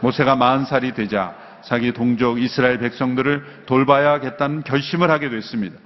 모세가 0.00 0.36
40살이 0.36 0.94
되자 0.94 1.34
자기 1.62 1.92
동족 1.92 2.40
이스라엘 2.40 2.78
백성들을 2.78 3.64
돌봐야겠다는 3.66 4.62
결심을 4.62 5.10
하게 5.10 5.30
됐습니다. 5.30 5.76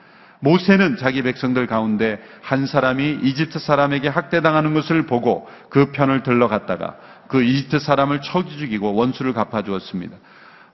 모세는 0.41 0.97
자기 0.97 1.23
백성들 1.23 1.67
가운데 1.67 2.19
한 2.43 2.67
사람이 2.67 3.21
이집트 3.23 3.59
사람에게 3.59 4.09
학대당하는 4.09 4.75
것을 4.75 5.07
보고 5.07 5.49
그 5.69 5.93
편을 5.93 6.23
들러갔다가 6.23 6.97
그 7.29 7.43
이집트 7.43 7.79
사람을 7.79 8.23
쳐기 8.23 8.59
죽이고 8.59 8.95
원수를 8.95 9.33
갚아주었습니다. 9.35 10.17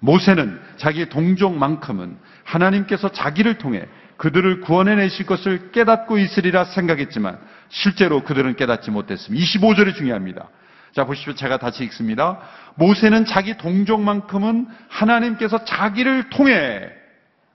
모세는 0.01 0.61
자기 0.77 1.09
동족만큼은 1.09 2.16
하나님께서 2.44 3.09
자기를 3.11 3.59
통해 3.59 3.87
그들을 4.16 4.61
구원해내실 4.61 5.27
것을 5.27 5.72
깨닫고 5.72 6.18
있으리라 6.18 6.64
생각했지만 6.64 7.38
실제로 7.68 8.22
그들은 8.22 8.57
깨닫지 8.57 8.90
못했습니다. 8.90 9.44
25절이 9.44 9.94
중요합니다. 9.96 10.49
자, 10.92 11.05
보십시오. 11.05 11.35
제가 11.35 11.59
다시 11.59 11.85
읽습니다. 11.85 12.38
모세는 12.77 13.27
자기 13.27 13.57
동족만큼은 13.57 14.66
하나님께서 14.88 15.64
자기를 15.64 16.31
통해 16.31 16.88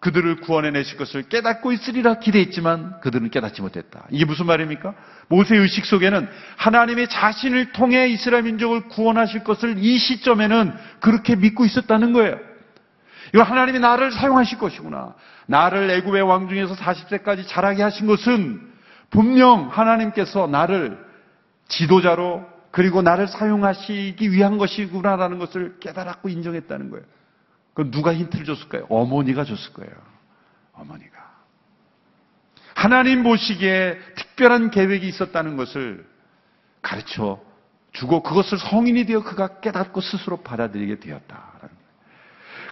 그들을 0.02 0.38
구원해내실 0.38 0.98
것을 0.98 1.24
깨닫고 1.30 1.72
있으리라 1.72 2.15
기대했지만 2.15 3.00
그들은 3.02 3.30
깨닫지 3.30 3.62
못했다. 3.62 4.06
이게 4.10 4.26
무슨 4.26 4.48
말입니까? 4.48 4.96
모세 5.28 5.56
의식 5.56 5.86
속에는 5.86 6.28
하나님의 6.58 7.08
자신을 7.08 7.72
통해 7.72 8.08
이스라엘 8.10 8.44
민족을 8.44 8.88
구원하실 8.88 9.44
것을 9.44 9.76
이 9.78 9.98
시점에는 10.00 10.74
그렇게 11.00 11.36
믿고 11.36 11.65
있었다는 11.65 12.13
거예요. 12.13 12.39
이거 13.34 13.44
하나님이 13.44 13.80
나를 13.80 14.12
사용하실 14.12 14.58
것이구나. 14.58 15.13
나를 15.46 15.89
애굽의 15.91 16.24
왕 16.24 16.50
중에서 16.50 16.76
40세까지 16.76 17.48
자라게 17.48 17.84
하신 17.84 18.08
것은 18.08 18.60
분명 19.12 19.70
하나님께서 19.70 20.48
나를 20.48 20.98
지도자로 21.67 22.51
그리고 22.72 23.02
나를 23.02 23.28
사용하시기 23.28 24.32
위한 24.32 24.58
것이구나라는 24.58 25.40
것을 25.40 25.78
깨달았고 25.80 26.30
인정했다는 26.30 26.90
거예요. 26.90 27.06
그 27.74 27.92
누가 27.92 28.14
힌트를 28.14 28.46
줬을까요? 28.46 28.86
어머니가 28.90 29.44
줬을 29.44 29.74
거예요. 29.74 29.92
어머니가. 30.74 31.20
하나님 32.76 33.24
보시기에 33.24 34.00
특별한 34.16 34.72
계획이 34.72 35.08
있었다는 35.08 35.58
것을 35.58 36.06
가르쳐 36.82 37.40
주고 37.92 38.24
그것을 38.24 38.58
성인이 38.58 39.06
되어 39.06 39.22
그가 39.22 39.60
깨닫고 39.60 40.02
스스로 40.02 40.38
받아들이게 40.38 41.00
되었다. 41.00 41.52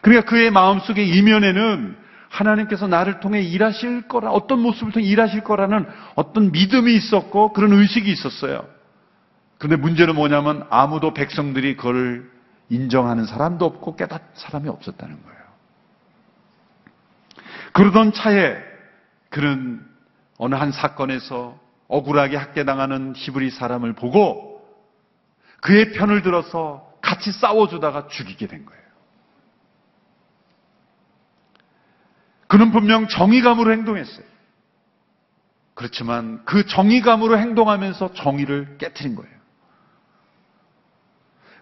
그러니까 0.02 0.30
그의 0.30 0.50
마음속에 0.50 1.04
이면에는 1.04 1.98
하나님께서 2.30 2.88
나를 2.88 3.20
통해 3.20 3.42
일하실 3.42 4.08
거라, 4.08 4.32
어떤 4.32 4.60
모습을 4.60 4.94
통해 4.94 5.06
일하실 5.06 5.44
거라는 5.44 5.88
어떤 6.16 6.52
믿음이 6.52 6.96
있었고 6.96 7.54
그런 7.54 7.74
의식이 7.74 8.10
있었어요. 8.10 8.79
그런데 9.60 9.76
문제는 9.76 10.16
뭐냐면 10.16 10.66
아무도 10.70 11.14
백성들이 11.14 11.76
그걸 11.76 12.32
인정하는 12.70 13.26
사람도 13.26 13.66
없고 13.66 13.96
깨닫는 13.98 14.26
사람이 14.34 14.70
없었다는 14.70 15.22
거예요. 15.22 15.40
그러던 17.74 18.14
차에 18.14 18.58
그는 19.30 19.86
어느 20.38 20.56
한 20.56 20.72
사건에서 20.72 21.60
억울하게 21.90 22.38
학대당하는 22.38 23.14
히브리 23.16 23.52
사람을 23.52 23.94
보고 23.94 24.66
그의 25.62 25.92
편을 25.92 26.22
들어서 26.22 26.90
같이 27.02 27.32
싸워주다가 27.34 28.08
죽이게 28.08 28.48
된 28.48 28.66
거예요. 28.66 28.82
그는 32.48 32.72
분명 32.72 33.08
정의감으로 33.08 33.74
행동했어요. 33.74 34.26
그렇지만 35.74 36.44
그 36.46 36.66
정의감으로 36.66 37.38
행동하면서 37.38 38.14
정의를 38.14 38.78
깨뜨린 38.78 39.16
거예요. 39.16 39.39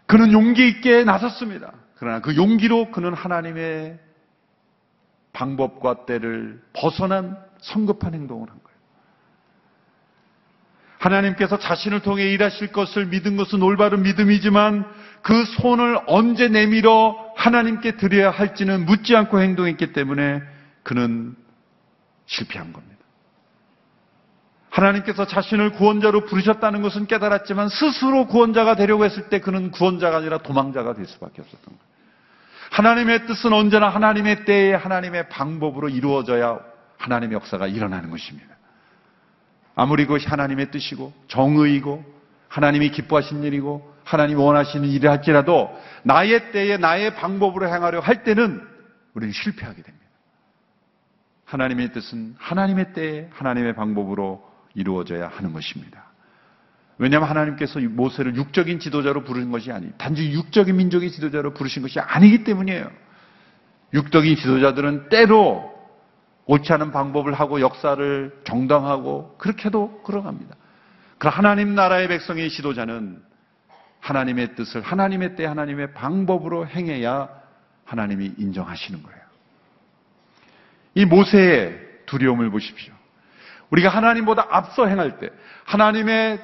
그는 0.07 0.31
용기 0.31 0.67
있게 0.67 1.03
나섰습니다. 1.03 1.73
그러나 1.95 2.19
그 2.21 2.35
용기로 2.35 2.91
그는 2.91 3.13
하나님의 3.13 3.99
방법과 5.33 6.05
때를 6.05 6.61
벗어난 6.73 7.37
성급한 7.61 8.13
행동을 8.13 8.49
한 8.49 8.57
거예요. 8.57 8.77
하나님께서 10.99 11.59
자신을 11.59 12.01
통해 12.01 12.31
일하실 12.31 12.71
것을 12.71 13.05
믿은 13.07 13.37
것은 13.37 13.61
올바른 13.61 14.01
믿음이지만 14.01 14.85
그 15.21 15.45
손을 15.45 15.99
언제 16.07 16.47
내밀어 16.47 17.33
하나님께 17.35 17.97
드려야 17.97 18.31
할지는 18.31 18.85
묻지 18.85 19.15
않고 19.15 19.39
행동했기 19.41 19.93
때문에 19.93 20.41
그는 20.83 21.35
실패한 22.25 22.73
겁니다. 22.73 22.86
하나님께서 24.77 25.25
자신을 25.25 25.71
구원자로 25.71 26.25
부르셨다는 26.25 26.83
것은 26.83 27.07
깨달았지만 27.07 27.69
스스로 27.69 28.27
구원자가 28.27 28.75
되려고 28.75 29.05
했을 29.05 29.29
때 29.29 29.39
그는 29.39 29.71
구원자가 29.71 30.17
아니라 30.17 30.37
도망자가 30.37 30.93
될 30.93 31.05
수밖에 31.05 31.41
없었던 31.41 31.65
거예요. 31.65 31.87
하나님의 32.69 33.25
뜻은 33.25 33.53
언제나 33.53 33.89
하나님의 33.89 34.45
때에 34.45 34.73
하나님의 34.75 35.29
방법으로 35.29 35.89
이루어져야 35.89 36.59
하나님의 36.97 37.35
역사가 37.35 37.67
일어나는 37.67 38.11
것입니다. 38.11 38.55
아무리 39.75 40.05
그것이 40.05 40.27
하나님의 40.27 40.69
뜻이고 40.71 41.13
정의이고 41.27 42.03
하나님이 42.49 42.91
기뻐하신 42.91 43.43
일이고 43.43 43.95
하나님이 44.03 44.39
원하시는 44.39 44.87
일을 44.87 45.09
할지라도 45.09 45.75
나의 46.03 46.51
때에 46.51 46.77
나의 46.77 47.15
방법으로 47.15 47.67
행하려 47.67 47.99
할 47.99 48.23
때는 48.23 48.61
우리는 49.13 49.33
실패하게 49.33 49.81
됩니다. 49.81 50.05
하나님의 51.45 51.93
뜻은 51.93 52.35
하나님의 52.37 52.93
때에 52.93 53.29
하나님의 53.31 53.73
방법으로 53.73 54.46
이루어져야 54.77 55.27
하는 55.27 55.53
것입니다. 55.53 56.05
왜냐하면 56.99 57.29
하나님께서 57.29 57.79
모세를 57.79 58.35
육적인 58.35 58.79
지도자로 58.79 59.23
부르신 59.23 59.51
것이 59.51 59.71
아니, 59.71 59.91
단지 59.97 60.31
육적인 60.31 60.75
민족의 60.75 61.11
지도자로 61.11 61.53
부르신 61.53 61.81
것이 61.81 61.99
아니기 61.99 62.43
때문이에요. 62.43 62.89
육적인 63.93 64.35
지도자들은 64.35 65.09
때로 65.09 65.75
옳지 66.45 66.71
않은 66.73 66.91
방법을 66.91 67.33
하고 67.33 67.59
역사를 67.59 68.41
정당하고 68.45 69.35
그렇게도 69.37 70.01
걸어갑니다. 70.03 70.55
그 71.17 71.27
하나님 71.27 71.75
나라의 71.75 72.07
백성의 72.07 72.49
지도자는 72.49 73.21
하나님의 73.99 74.55
뜻을 74.55 74.81
하나님의 74.81 75.35
때 75.35 75.45
하나님의 75.45 75.93
방법으로 75.93 76.67
행해야 76.67 77.29
하나님이 77.85 78.33
인정하시는 78.37 79.01
거예요. 79.01 79.21
이 80.95 81.05
모세의 81.05 81.79
두려움을 82.05 82.49
보십시오. 82.51 82.96
우리가 83.71 83.89
하나님보다 83.89 84.47
앞서 84.49 84.87
행할 84.87 85.19
때, 85.19 85.29
하나님의 85.65 86.39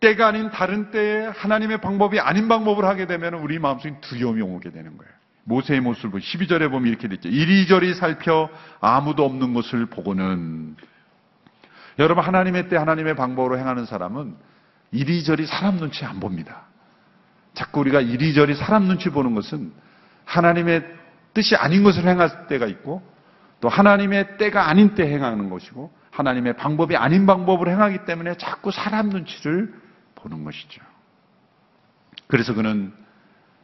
때가 0.00 0.28
아닌 0.28 0.50
다른 0.50 0.90
때에 0.90 1.26
하나님의 1.26 1.78
방법이 1.78 2.18
아닌 2.20 2.48
방법을 2.48 2.84
하게 2.84 3.06
되면 3.06 3.34
우리 3.34 3.58
마음속에 3.58 4.00
두려움이 4.00 4.40
오게 4.40 4.70
되는 4.70 4.96
거예요. 4.96 5.12
모세의 5.44 5.80
모습을 5.80 6.10
보면 6.10 6.22
12절에 6.22 6.70
보면 6.70 6.88
이렇게 6.88 7.08
됐죠. 7.08 7.28
이리저리 7.28 7.94
살펴 7.94 8.48
아무도 8.80 9.24
없는 9.24 9.52
것을 9.54 9.86
보고는 9.86 10.76
여러분 11.98 12.24
하나님의 12.24 12.68
때 12.68 12.76
하나님의 12.76 13.14
방법으로 13.14 13.58
행하는 13.58 13.84
사람은 13.84 14.34
이리저리 14.92 15.46
사람 15.46 15.78
눈치 15.78 16.04
안 16.04 16.20
봅니다. 16.20 16.62
자꾸 17.54 17.80
우리가 17.80 18.00
이리저리 18.00 18.54
사람 18.54 18.84
눈치 18.84 19.10
보는 19.10 19.34
것은 19.34 19.72
하나님의 20.24 20.84
뜻이 21.34 21.56
아닌 21.56 21.82
것을 21.82 22.06
행할 22.06 22.46
때가 22.46 22.66
있고 22.66 23.02
또 23.60 23.68
하나님의 23.68 24.38
때가 24.38 24.68
아닌 24.68 24.94
때 24.94 25.06
행하는 25.06 25.50
것이고 25.50 25.92
하나님의 26.10 26.56
방법이 26.56 26.96
아닌 26.96 27.26
방법을 27.26 27.68
행하기 27.68 28.04
때문에 28.04 28.36
자꾸 28.36 28.70
사람 28.70 29.08
눈치를 29.10 29.72
보는 30.16 30.44
것이죠. 30.44 30.82
그래서 32.26 32.54
그는 32.54 32.92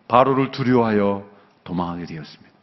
바로를 0.09 0.51
두려워하여 0.53 1.29
도망하게 1.65 2.07
되었습니다. 2.07 2.57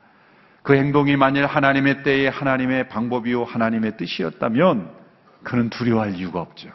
그 0.63 0.75
행동이 0.75 1.17
만일 1.17 1.45
하나님의 1.45 2.03
때에 2.03 2.27
하나님의 2.29 2.87
방법이요 2.87 3.43
하나님의 3.43 3.97
뜻이었다면 3.97 4.89
그는 5.43 5.69
두려워할 5.69 6.15
이유가 6.15 6.39
없죠. 6.39 6.69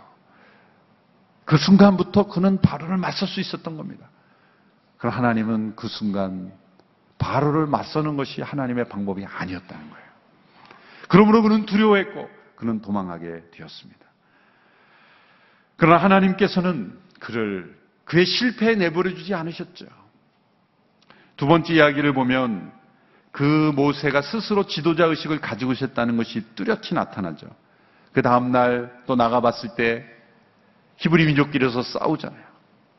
그 1.47 1.57
순간부터 1.57 2.29
그는 2.29 2.61
바로를 2.61 2.99
맞설 2.99 3.27
수 3.27 3.41
있었던 3.41 3.79
겁니다. 3.79 4.11
그럼 4.99 5.15
하나님은 5.15 5.77
그 5.77 5.89
순간 5.89 6.53
바로를 7.17 7.67
맞서는 7.67 8.19
것이 8.19 8.43
하나님의 8.43 8.89
방법이 8.89 9.25
아니었다는 9.25 9.91
거예요. 9.91 10.09
그러므로 11.09 11.43
그는 11.43 11.65
두려워했고 11.65 12.38
그는 12.59 12.83
도망하게 12.83 13.45
되었습니다. 13.53 14.01
그러나 15.77 15.99
하나님께서는 15.99 16.99
그를 17.21 17.79
그의 18.05 18.27
실패에 18.27 18.75
내버려 18.75 19.15
주지 19.15 19.33
않으셨죠. 19.33 19.87
두 21.37 21.47
번째 21.47 21.73
이야기를 21.75 22.15
보면 22.15 22.73
그 23.31 23.73
모세가 23.77 24.23
스스로 24.23 24.67
지도자 24.67 25.05
의식을 25.05 25.41
가지고 25.41 25.73
있었다는 25.73 26.17
것이 26.17 26.41
뚜렷이 26.57 26.95
나타나죠. 26.95 27.47
그 28.13 28.23
다음날 28.23 29.03
또 29.07 29.15
나가봤을 29.15 29.77
때 29.77 30.05
히브리 30.97 31.27
민족끼리서 31.27 31.83
싸우잖아요. 31.83 32.49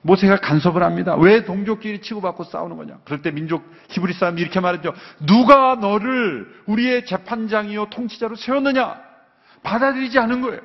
모세가 0.03 0.37
간섭을 0.37 0.83
합니다. 0.83 1.17
왜 1.17 1.43
동족끼리 1.43 1.99
치고받고 2.01 2.45
싸우는 2.45 2.77
거냐? 2.77 2.99
그럴 3.03 3.21
때 3.21 3.31
민족 3.31 3.69
히브리 3.89 4.13
사람이 4.13 4.39
이렇게 4.39 4.61
말했죠. 4.61 4.93
누가 5.27 5.75
너를 5.75 6.47
우리의 6.67 7.05
재판장이요 7.05 7.89
통치자로 7.89 8.37
세웠느냐? 8.37 9.08
받아들이지 9.63 10.19
않은 10.19 10.41
거예요. 10.41 10.61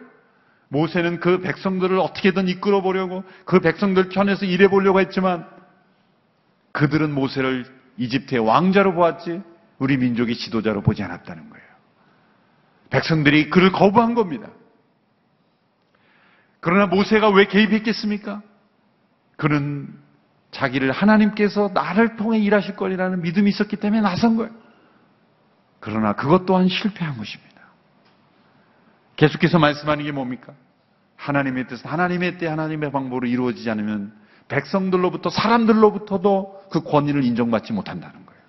모세는 0.68 1.20
그 1.20 1.40
백성들을 1.40 1.98
어떻게든 1.98 2.48
이끌어 2.48 2.82
보려고 2.82 3.22
그 3.44 3.60
백성들 3.60 4.08
편에서 4.08 4.44
일해 4.44 4.68
보려고 4.68 5.00
했지만 5.00 5.46
그들은 6.72 7.12
모세를 7.14 7.64
이집트의 7.96 8.44
왕자로 8.44 8.94
보았지 8.94 9.42
우리 9.78 9.96
민족의 9.96 10.34
지도자로 10.34 10.82
보지 10.82 11.02
않았다는 11.02 11.50
거예요. 11.50 11.64
백성들이 12.90 13.50
그를 13.50 13.72
거부한 13.72 14.14
겁니다. 14.14 14.48
그러나 16.60 16.86
모세가 16.86 17.28
왜 17.30 17.46
개입했겠습니까? 17.46 18.42
그는 19.36 19.92
자기를 20.50 20.92
하나님께서 20.92 21.70
나를 21.74 22.16
통해 22.16 22.38
일하실 22.38 22.76
거리라는 22.76 23.22
믿음이 23.22 23.50
있었기 23.50 23.76
때문에 23.76 24.00
나선 24.00 24.36
거예요. 24.36 24.52
그러나 25.80 26.14
그것 26.14 26.46
또한 26.46 26.68
실패한 26.68 27.18
것입니다. 27.18 27.53
계속해서 29.16 29.58
말씀하는 29.58 30.04
게 30.04 30.12
뭡니까? 30.12 30.52
하나님의 31.16 31.68
뜻은 31.68 31.88
하나님의 31.88 32.38
때 32.38 32.46
하나님의 32.46 32.90
방법으로 32.92 33.26
이루어지지 33.26 33.70
않으면 33.70 34.12
백성들로부터 34.48 35.30
사람들로부터도 35.30 36.64
그 36.70 36.82
권위를 36.82 37.24
인정받지 37.24 37.72
못한다는 37.72 38.26
거예요. 38.26 38.42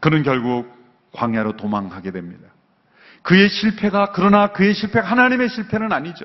그는 0.00 0.22
결국 0.22 0.72
광야로 1.12 1.56
도망가게 1.56 2.12
됩니다. 2.12 2.48
그의 3.22 3.48
실패가 3.48 4.12
그러나 4.12 4.52
그의 4.52 4.74
실패가 4.74 5.06
하나님의 5.06 5.48
실패는 5.48 5.92
아니죠. 5.92 6.24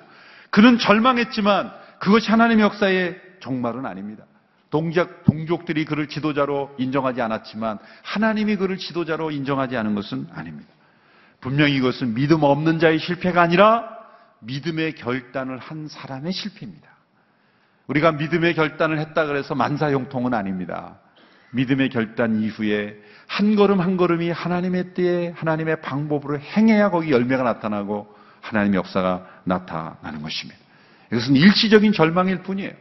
그는 0.51 0.77
절망했지만 0.77 1.73
그것이 1.99 2.29
하나님의 2.29 2.63
역사의 2.63 3.19
종말은 3.39 3.85
아닙니다. 3.85 4.23
동작, 4.69 5.23
동족들이 5.25 5.85
그를 5.85 6.07
지도자로 6.07 6.75
인정하지 6.77 7.21
않았지만 7.21 7.79
하나님이 8.03 8.55
그를 8.55 8.77
지도자로 8.77 9.31
인정하지 9.31 9.77
않은 9.77 9.95
것은 9.95 10.27
아닙니다. 10.33 10.71
분명히 11.43 11.75
이것은 11.75 12.13
믿음 12.13 12.43
없는 12.43 12.79
자의 12.79 12.99
실패가 12.99 13.41
아니라 13.41 13.83
믿음의 14.39 14.95
결단을 14.95 15.57
한 15.57 15.87
사람의 15.89 16.31
실패입니다. 16.31 16.87
우리가 17.87 18.13
믿음의 18.13 18.55
결단을 18.55 18.97
했다 18.99 19.25
그래서 19.25 19.53
만사형통은 19.53 20.33
아닙니다. 20.33 20.99
믿음의 21.51 21.89
결단 21.89 22.41
이후에 22.41 22.97
한 23.27 23.57
걸음 23.57 23.81
한 23.81 23.97
걸음이 23.97 24.31
하나님의 24.31 24.93
때에 24.93 25.33
하나님의 25.35 25.81
방법으로 25.81 26.39
행해야 26.39 26.89
거기 26.89 27.11
열매가 27.11 27.43
나타나고 27.43 28.07
하나님의 28.41 28.77
역사가 28.77 29.27
나타나는 29.43 30.21
것입니다. 30.21 30.59
이것은 31.11 31.35
일시적인 31.35 31.91
절망일 31.91 32.43
뿐이에요. 32.43 32.71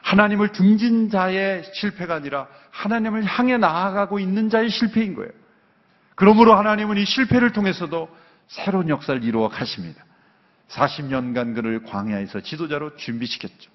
하나님을 0.00 0.52
등진 0.52 1.10
자의 1.10 1.62
실패가 1.74 2.14
아니라 2.14 2.48
하나님을 2.70 3.24
향해 3.24 3.58
나아가고 3.58 4.18
있는 4.18 4.48
자의 4.48 4.70
실패인 4.70 5.14
거예요. 5.14 5.30
그러므로 6.18 6.56
하나님은 6.56 6.96
이 6.96 7.04
실패를 7.04 7.52
통해서도 7.52 8.08
새로운 8.48 8.88
역사를 8.88 9.22
이루어 9.22 9.48
가십니다. 9.48 10.04
40년간 10.68 11.54
그를 11.54 11.84
광야에서 11.84 12.40
지도자로 12.40 12.96
준비시켰죠. 12.96 13.70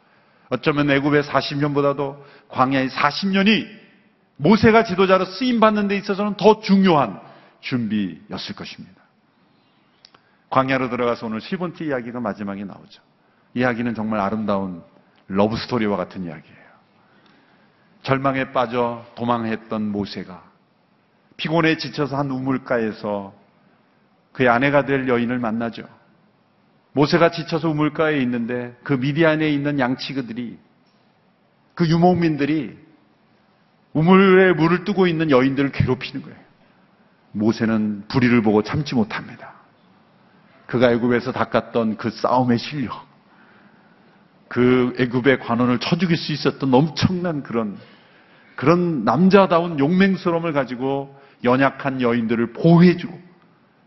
어쩌면 0.50 0.92
애굽의 0.92 1.24
40년보다도 1.24 2.22
광야의 2.50 2.90
40년이 2.90 3.66
모세가 4.36 4.84
지도자로 4.84 5.24
쓰임 5.24 5.62
받는 5.62 5.88
데 5.88 5.96
있어서는 5.96 6.36
더 6.36 6.60
중요한 6.60 7.22
준비였을 7.62 8.56
것입니다. 8.56 9.02
광야로 10.50 10.90
들어가서 10.90 11.28
오늘 11.28 11.40
10번째 11.40 11.82
이야기가 11.82 12.20
마지막에 12.20 12.66
나오죠. 12.66 13.02
이야기는 13.54 13.96
정말 13.96 14.20
아름다운 14.20 14.84
러브 15.28 15.56
스토리와 15.56 15.96
같은 15.96 16.26
이야기예요. 16.26 16.64
절망에 18.02 18.52
빠져 18.52 19.06
도망했던 19.16 19.82
모세가 19.94 20.53
피곤에 21.44 21.76
지쳐서 21.76 22.18
한 22.18 22.32
우물가에서 22.32 23.34
그의 24.32 24.48
아내가 24.48 24.86
될 24.86 25.10
여인을 25.10 25.40
만나죠. 25.40 25.84
모세가 26.94 27.32
지쳐서 27.32 27.70
우물가에 27.70 28.22
있는데 28.22 28.78
그 28.84 28.94
미디안에 28.94 29.50
있는 29.50 29.78
양치기들이 29.78 30.58
그 31.76 31.90
유목민들이 31.90 32.78
우물에 33.92 34.54
물을 34.54 34.86
뜨고 34.86 35.06
있는 35.06 35.32
여인들을 35.32 35.74
괴롭히는 35.74 36.22
거예요. 36.22 36.38
모세는 37.34 38.06
불의를 38.08 38.42
보고 38.42 38.64
참지 38.64 38.96
못합니다. 38.96 39.54
그가 40.66 40.92
애굽에서 40.92 41.34
닦았던 41.34 41.98
그 41.98 42.10
싸움의 42.10 42.58
실력, 42.58 43.06
그 44.48 44.96
애굽의 44.98 45.42
관원을 45.42 45.80
쳐 45.80 45.98
죽일 45.98 46.16
수 46.16 46.32
있었던 46.32 46.74
엄청난 46.74 47.44
그런 47.44 47.78
그런 48.56 49.04
남자다운 49.04 49.78
용맹스러움을 49.78 50.54
가지고 50.54 51.22
연약한 51.44 52.02
여인들을 52.02 52.54
보호해주고 52.54 53.22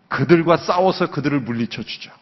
그들과 0.08 0.56
싸워서 0.56 1.10
그들을 1.10 1.40
물리쳐 1.40 1.82
주죠. 1.82 2.12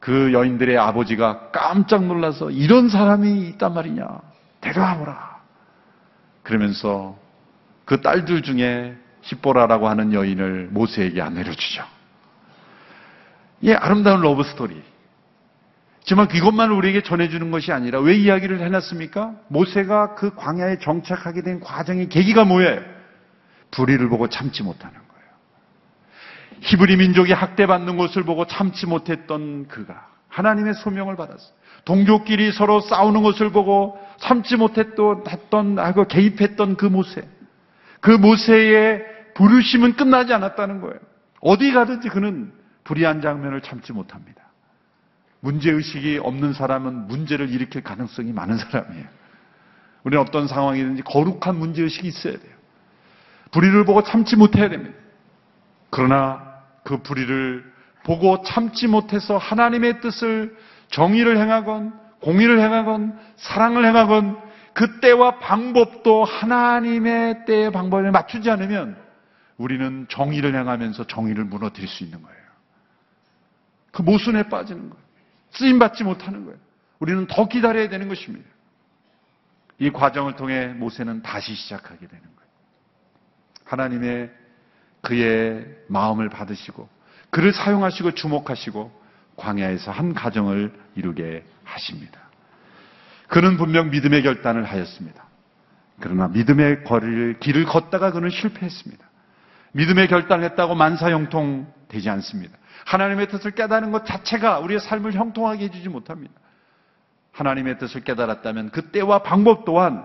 그 0.00 0.32
여인들의 0.32 0.76
아버지가 0.76 1.50
깜짝 1.50 2.04
놀라서 2.04 2.50
이런 2.50 2.88
사람이 2.88 3.48
있단 3.48 3.72
말이냐. 3.74 4.20
데려와보라. 4.60 5.40
그러면서 6.42 7.18
그 7.84 8.00
딸들 8.00 8.42
중에 8.42 8.96
십보라라고 9.22 9.88
하는 9.88 10.12
여인을 10.12 10.68
모세에게 10.70 11.22
아내로 11.22 11.52
주죠. 11.52 11.84
예, 13.62 13.74
아름다운 13.74 14.20
러브 14.20 14.42
스토리. 14.42 14.82
하지만 16.00 16.28
그것만 16.28 16.70
우리에게 16.70 17.02
전해주는 17.02 17.50
것이 17.50 17.72
아니라 17.72 17.98
왜 18.00 18.14
이야기를 18.14 18.60
해놨습니까? 18.60 19.36
모세가 19.48 20.16
그 20.16 20.34
광야에 20.34 20.80
정착하게 20.80 21.40
된 21.42 21.60
과정의 21.60 22.10
계기가 22.10 22.44
뭐예요? 22.44 22.93
불의를 23.74 24.08
보고 24.08 24.28
참지 24.28 24.62
못하는 24.62 24.94
거예요. 24.94 25.24
히브리 26.60 26.96
민족이 26.96 27.32
학대받는 27.32 27.96
것을 27.96 28.22
보고 28.22 28.46
참지 28.46 28.86
못했던 28.86 29.66
그가 29.68 30.08
하나님의 30.28 30.74
소명을 30.74 31.16
받았어요. 31.16 31.52
동족끼리 31.84 32.52
서로 32.52 32.80
싸우는 32.80 33.22
것을 33.22 33.50
보고 33.50 33.98
참지 34.18 34.56
못했던 34.56 35.24
했던 35.28 35.78
하고 35.78 36.06
개입했던 36.06 36.76
그 36.76 36.86
모세. 36.86 37.28
그 38.00 38.10
모세의 38.10 39.04
부르심은 39.34 39.96
끝나지 39.96 40.32
않았다는 40.32 40.80
거예요. 40.80 40.98
어디 41.40 41.72
가든지 41.72 42.08
그는 42.08 42.52
불의한 42.84 43.20
장면을 43.20 43.60
참지 43.60 43.92
못합니다. 43.92 44.42
문제의식이 45.40 46.20
없는 46.22 46.54
사람은 46.54 47.08
문제를 47.08 47.50
일으킬 47.50 47.82
가능성이 47.82 48.32
많은 48.32 48.56
사람이에요. 48.56 49.04
우리는 50.04 50.22
어떤 50.22 50.46
상황이든지 50.46 51.02
거룩한 51.02 51.58
문제의식이 51.58 52.08
있어야 52.08 52.38
돼요. 52.38 52.53
불의를 53.54 53.84
보고 53.84 54.02
참지 54.02 54.34
못해야 54.34 54.68
됩니다. 54.68 54.96
그러나 55.90 56.60
그 56.82 57.02
불의를 57.02 57.64
보고 58.02 58.42
참지 58.42 58.88
못해서 58.88 59.38
하나님의 59.38 60.00
뜻을 60.00 60.56
정의를 60.88 61.38
행하건 61.38 61.94
공의를 62.20 62.60
행하건 62.60 63.16
사랑을 63.36 63.86
행하건 63.86 64.42
그 64.72 64.98
때와 64.98 65.38
방법도 65.38 66.24
하나님의 66.24 67.44
때의 67.46 67.70
방법에 67.70 68.10
맞추지 68.10 68.50
않으면 68.50 68.96
우리는 69.56 70.06
정의를 70.08 70.54
행하면서 70.56 71.06
정의를 71.06 71.44
무너뜨릴 71.44 71.88
수 71.88 72.02
있는 72.02 72.22
거예요. 72.22 72.38
그 73.92 74.02
모순에 74.02 74.48
빠지는 74.48 74.90
거예요. 74.90 75.04
쓰임 75.50 75.78
받지 75.78 76.02
못하는 76.02 76.44
거예요. 76.44 76.58
우리는 76.98 77.28
더 77.28 77.46
기다려야 77.46 77.88
되는 77.88 78.08
것입니다. 78.08 78.48
이 79.78 79.90
과정을 79.90 80.34
통해 80.34 80.66
모세는 80.66 81.22
다시 81.22 81.54
시작하게 81.54 82.08
되는 82.08 82.22
거예요. 82.22 82.43
하나님의 83.64 84.30
그의 85.00 85.66
마음을 85.88 86.28
받으시고 86.28 86.88
그를 87.30 87.52
사용하시고 87.52 88.12
주목하시고 88.12 89.04
광야에서 89.36 89.90
한 89.90 90.14
가정을 90.14 90.72
이루게 90.94 91.44
하십니다. 91.64 92.20
그는 93.28 93.56
분명 93.56 93.90
믿음의 93.90 94.22
결단을 94.22 94.64
하였습니다. 94.64 95.24
그러나 96.00 96.28
믿음의 96.28 96.84
거리를 96.84 97.38
길을 97.40 97.64
걷다가 97.64 98.12
그는 98.12 98.30
실패했습니다. 98.30 99.04
믿음의 99.72 100.08
결단을 100.08 100.44
했다고 100.44 100.74
만사형통 100.74 101.72
되지 101.88 102.10
않습니다. 102.10 102.56
하나님의 102.86 103.28
뜻을 103.28 103.52
깨달은 103.52 103.90
것 103.92 104.06
자체가 104.06 104.60
우리의 104.60 104.80
삶을 104.80 105.12
형통하게 105.14 105.64
해주지 105.64 105.88
못합니다. 105.88 106.34
하나님의 107.32 107.78
뜻을 107.78 108.02
깨달았다면 108.02 108.70
그 108.70 108.90
때와 108.90 109.22
방법 109.22 109.64
또한 109.64 110.04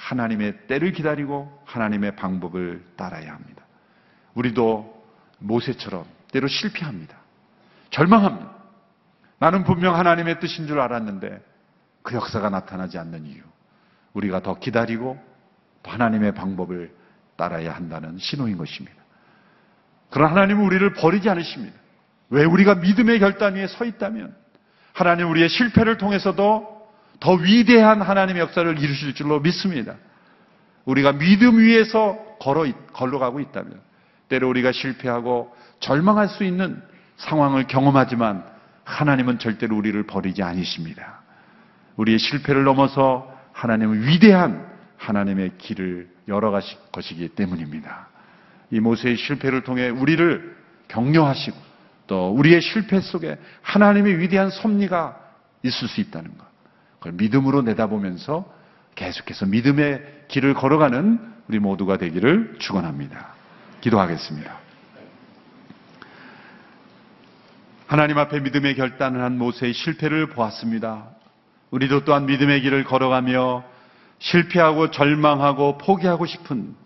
하나님의 0.00 0.66
때를 0.66 0.92
기다리고 0.92 1.62
하나님의 1.66 2.16
방법을 2.16 2.82
따라야 2.96 3.34
합니다. 3.34 3.62
우리도 4.34 5.04
모세처럼 5.38 6.04
때로 6.32 6.48
실패합니다. 6.48 7.16
절망합니다. 7.90 8.50
나는 9.38 9.64
분명 9.64 9.96
하나님의 9.96 10.40
뜻인 10.40 10.66
줄 10.66 10.80
알았는데 10.80 11.42
그 12.02 12.14
역사가 12.14 12.48
나타나지 12.50 12.98
않는 12.98 13.26
이유. 13.26 13.42
우리가 14.14 14.40
더 14.40 14.58
기다리고 14.58 15.18
하나님의 15.84 16.34
방법을 16.34 16.94
따라야 17.36 17.74
한다는 17.74 18.18
신호인 18.18 18.56
것입니다. 18.56 18.96
그러나 20.10 20.32
하나님은 20.32 20.64
우리를 20.64 20.92
버리지 20.94 21.28
않으십니다. 21.28 21.78
왜 22.30 22.44
우리가 22.44 22.76
믿음의 22.76 23.18
결단 23.18 23.54
위에 23.54 23.66
서 23.66 23.84
있다면 23.84 24.34
하나님 24.92 25.30
우리의 25.30 25.48
실패를 25.48 25.98
통해서도 25.98 26.79
더 27.20 27.34
위대한 27.34 28.00
하나님의 28.00 28.40
역사를 28.40 28.78
이루실 28.78 29.14
줄로 29.14 29.40
믿습니다. 29.40 29.96
우리가 30.86 31.12
믿음 31.12 31.58
위에서 31.58 32.18
걸어, 32.40 32.66
걸어가고 32.92 33.40
있다면 33.40 33.80
때로 34.28 34.48
우리가 34.48 34.72
실패하고 34.72 35.54
절망할 35.80 36.28
수 36.28 36.44
있는 36.44 36.82
상황을 37.18 37.66
경험하지만 37.66 38.44
하나님은 38.84 39.38
절대로 39.38 39.76
우리를 39.76 40.02
버리지 40.04 40.42
않으십니다. 40.42 41.20
우리의 41.96 42.18
실패를 42.18 42.64
넘어서 42.64 43.30
하나님은 43.52 44.06
위대한 44.06 44.66
하나님의 44.96 45.58
길을 45.58 46.08
열어가실 46.28 46.78
것이기 46.92 47.28
때문입니다. 47.30 48.08
이 48.70 48.80
모세의 48.80 49.16
실패를 49.16 49.62
통해 49.62 49.88
우리를 49.88 50.56
격려하시고 50.88 51.56
또 52.06 52.30
우리의 52.30 52.62
실패 52.62 53.00
속에 53.00 53.38
하나님의 53.62 54.18
위대한 54.18 54.50
섭리가 54.50 55.18
있을 55.62 55.88
수 55.88 56.00
있다는 56.00 56.36
것. 56.36 56.49
그걸 57.00 57.12
믿음으로 57.14 57.62
내다보면서 57.62 58.44
계속해서 58.94 59.46
믿음의 59.46 60.26
길을 60.28 60.54
걸어가는 60.54 61.18
우리 61.48 61.58
모두가 61.58 61.96
되기를 61.96 62.56
축원합니다. 62.58 63.34
기도하겠습니다. 63.80 64.58
하나님 67.86 68.18
앞에 68.18 68.40
믿음의 68.40 68.76
결단을 68.76 69.22
한 69.22 69.36
모세의 69.38 69.72
실패를 69.72 70.28
보았습니다. 70.28 71.08
우리도 71.70 72.04
또한 72.04 72.26
믿음의 72.26 72.60
길을 72.60 72.84
걸어가며 72.84 73.64
실패하고 74.18 74.90
절망하고 74.90 75.78
포기하고 75.78 76.26
싶은 76.26 76.76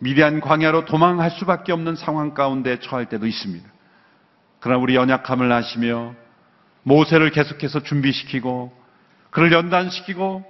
미대한 0.00 0.40
광야로 0.40 0.86
도망할 0.86 1.30
수밖에 1.30 1.72
없는 1.72 1.94
상황 1.94 2.34
가운데 2.34 2.80
처할 2.80 3.06
때도 3.06 3.26
있습니다. 3.26 3.68
그러나 4.58 4.82
우리 4.82 4.96
연약함을 4.96 5.50
아시며 5.52 6.14
모세를 6.82 7.30
계속해서 7.30 7.82
준비시키고 7.82 8.79
그를 9.30 9.52
연단시키고 9.52 10.44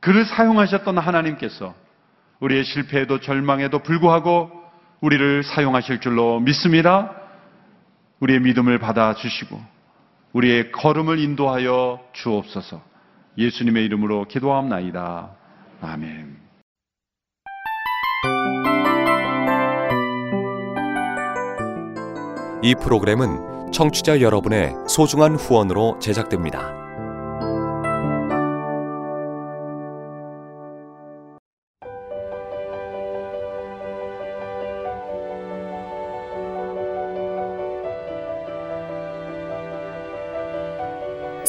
그를 0.00 0.24
사용하셨던 0.24 0.98
하나님께서 0.98 1.74
우리의 2.40 2.64
실패에도 2.64 3.20
절망에도 3.20 3.80
불구하고 3.80 4.50
우리를 5.00 5.44
사용하실 5.44 6.00
줄로 6.00 6.40
믿습니다. 6.40 7.14
우리의 8.20 8.40
믿음을 8.40 8.78
받아주시고 8.78 9.60
우리의 10.32 10.72
걸음을 10.72 11.18
인도하여 11.18 12.00
주옵소서 12.12 12.82
예수님의 13.36 13.84
이름으로 13.84 14.26
기도함나이다. 14.26 15.30
아멘. 15.80 16.36
이 22.62 22.74
프로그램은 22.76 23.72
청취자 23.72 24.20
여러분의 24.20 24.72
소중한 24.86 25.34
후원으로 25.34 25.98
제작됩니다. 25.98 26.81